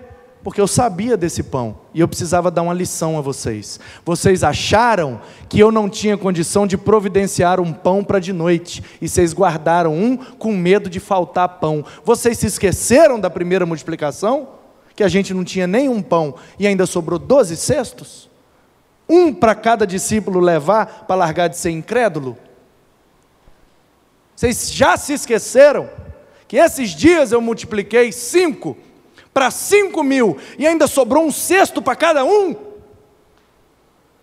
[0.43, 3.79] Porque eu sabia desse pão e eu precisava dar uma lição a vocês.
[4.03, 9.07] Vocês acharam que eu não tinha condição de providenciar um pão para de noite e
[9.07, 11.85] vocês guardaram um com medo de faltar pão.
[12.03, 14.49] Vocês se esqueceram da primeira multiplicação?
[14.95, 18.29] Que a gente não tinha nenhum pão e ainda sobrou doze cestos?
[19.07, 22.35] Um para cada discípulo levar para largar de ser incrédulo?
[24.35, 25.87] Vocês já se esqueceram
[26.47, 28.75] que esses dias eu multipliquei cinco
[29.33, 32.55] para cinco mil e ainda sobrou um cesto para cada um.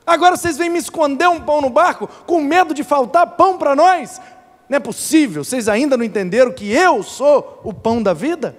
[0.07, 3.77] Agora vocês vêm me esconder um pão no barco com medo de faltar pão para
[3.77, 4.21] nós?
[4.69, 8.57] Não é possível, vocês ainda não entenderam que eu sou o pão da vida?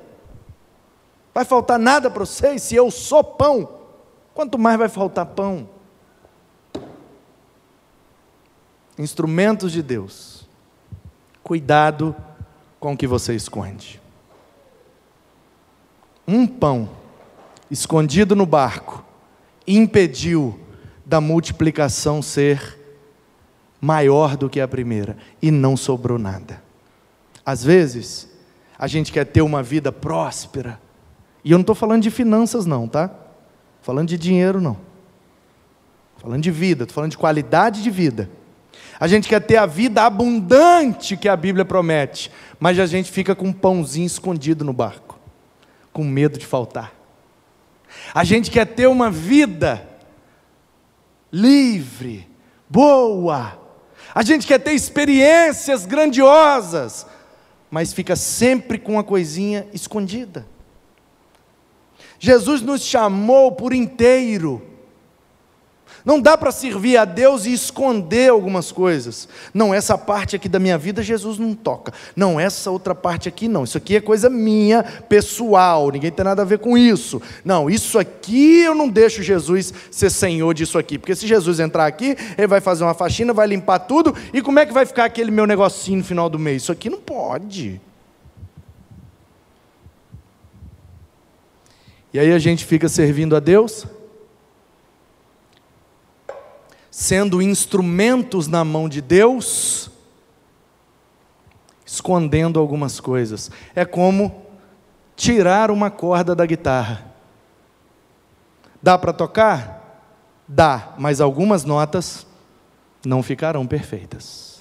[1.34, 3.70] Vai faltar nada para vocês se eu sou pão?
[4.34, 5.70] Quanto mais vai faltar pão?
[8.98, 10.48] Instrumentos de Deus,
[11.44, 12.16] cuidado
[12.80, 14.02] com o que você esconde
[16.30, 16.88] um pão
[17.72, 19.04] escondido no barco
[19.68, 20.60] impediu
[21.04, 22.78] da multiplicação ser
[23.82, 26.62] maior do que a primeira e não sobrou nada.
[27.44, 28.30] Às vezes,
[28.78, 30.80] a gente quer ter uma vida próspera,
[31.44, 33.10] e eu não estou falando de finanças, não, tá?
[33.82, 34.78] Falando de dinheiro, não.
[36.18, 38.30] Falando de vida, estou falando de qualidade de vida.
[39.00, 43.34] A gente quer ter a vida abundante que a Bíblia promete, mas a gente fica
[43.34, 45.09] com um pãozinho escondido no barco
[45.92, 46.94] com medo de faltar.
[48.14, 49.88] A gente quer ter uma vida
[51.32, 52.28] livre,
[52.70, 53.58] boa,
[54.14, 57.06] A gente quer ter experiências grandiosas,
[57.70, 60.48] mas fica sempre com uma coisinha escondida.
[62.18, 64.69] Jesus nos chamou por inteiro.
[66.06, 69.28] Não dá para servir a Deus e esconder algumas coisas.
[69.54, 71.94] Não, essa parte aqui da minha vida Jesus não toca.
[72.16, 73.64] Não, essa outra parte aqui não.
[73.64, 75.90] Isso aqui é coisa minha, pessoal.
[75.92, 77.22] Ninguém tem nada a ver com isso.
[77.44, 80.98] Não, isso aqui eu não deixo Jesus ser senhor disso aqui.
[80.98, 84.16] Porque se Jesus entrar aqui, ele vai fazer uma faxina, vai limpar tudo.
[84.34, 86.64] E como é que vai ficar aquele meu negocinho no final do mês?
[86.64, 87.82] Isso aqui não pode.
[92.14, 93.86] E aí a gente fica servindo a Deus
[96.92, 99.90] sendo instrumentos na mão de Deus,
[101.86, 103.52] escondendo algumas coisas.
[103.76, 104.46] É como
[105.16, 107.06] tirar uma corda da guitarra.
[108.82, 110.04] Dá para tocar?
[110.48, 112.26] Dá, mas algumas notas
[113.06, 114.60] não ficarão perfeitas.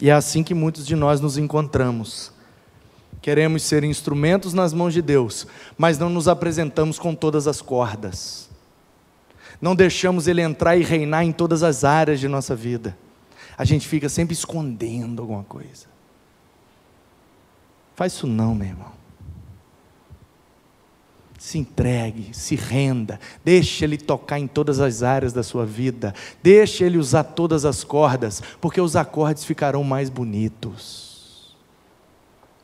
[0.00, 2.32] E é assim que muitos de nós nos encontramos.
[3.20, 5.46] Queremos ser instrumentos nas mãos de Deus,
[5.76, 8.49] mas não nos apresentamos com todas as cordas
[9.60, 12.96] não deixamos Ele entrar e reinar em todas as áreas de nossa vida.
[13.56, 15.86] A gente fica sempre escondendo alguma coisa.
[17.94, 18.92] Faz isso não, meu irmão.
[21.38, 26.84] Se entregue, se renda, deixe Ele tocar em todas as áreas da sua vida, deixe
[26.84, 31.56] Ele usar todas as cordas, porque os acordes ficarão mais bonitos.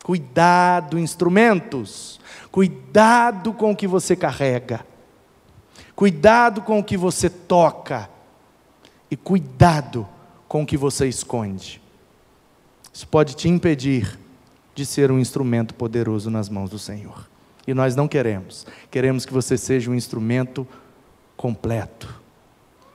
[0.03, 2.21] Cuidado, instrumentos,
[2.51, 4.87] cuidado com o que você carrega.
[5.97, 8.09] Cuidado com o que você toca
[9.11, 10.07] e cuidado
[10.47, 11.81] com o que você esconde.
[12.93, 14.19] Isso pode te impedir
[14.75, 17.27] de ser um instrumento poderoso nas mãos do Senhor.
[17.67, 18.67] E nós não queremos.
[18.91, 20.69] Queremos que você seja um instrumento
[21.37, 22.26] completo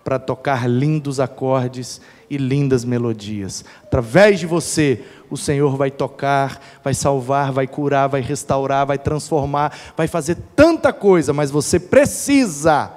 [0.03, 3.65] para tocar lindos acordes e lindas melodias.
[3.83, 9.77] Através de você, o Senhor vai tocar, vai salvar, vai curar, vai restaurar, vai transformar,
[9.95, 12.91] vai fazer tanta coisa, mas você precisa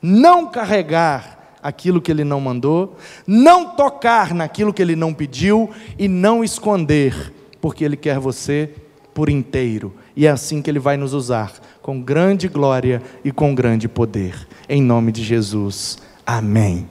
[0.00, 6.08] não carregar aquilo que Ele não mandou, não tocar naquilo que Ele não pediu e
[6.08, 8.70] não esconder, porque Ele quer você
[9.12, 9.94] por inteiro.
[10.16, 14.46] E é assim que Ele vai nos usar, com grande glória e com grande poder.
[14.68, 15.98] Em nome de Jesus.
[16.30, 16.88] Amém.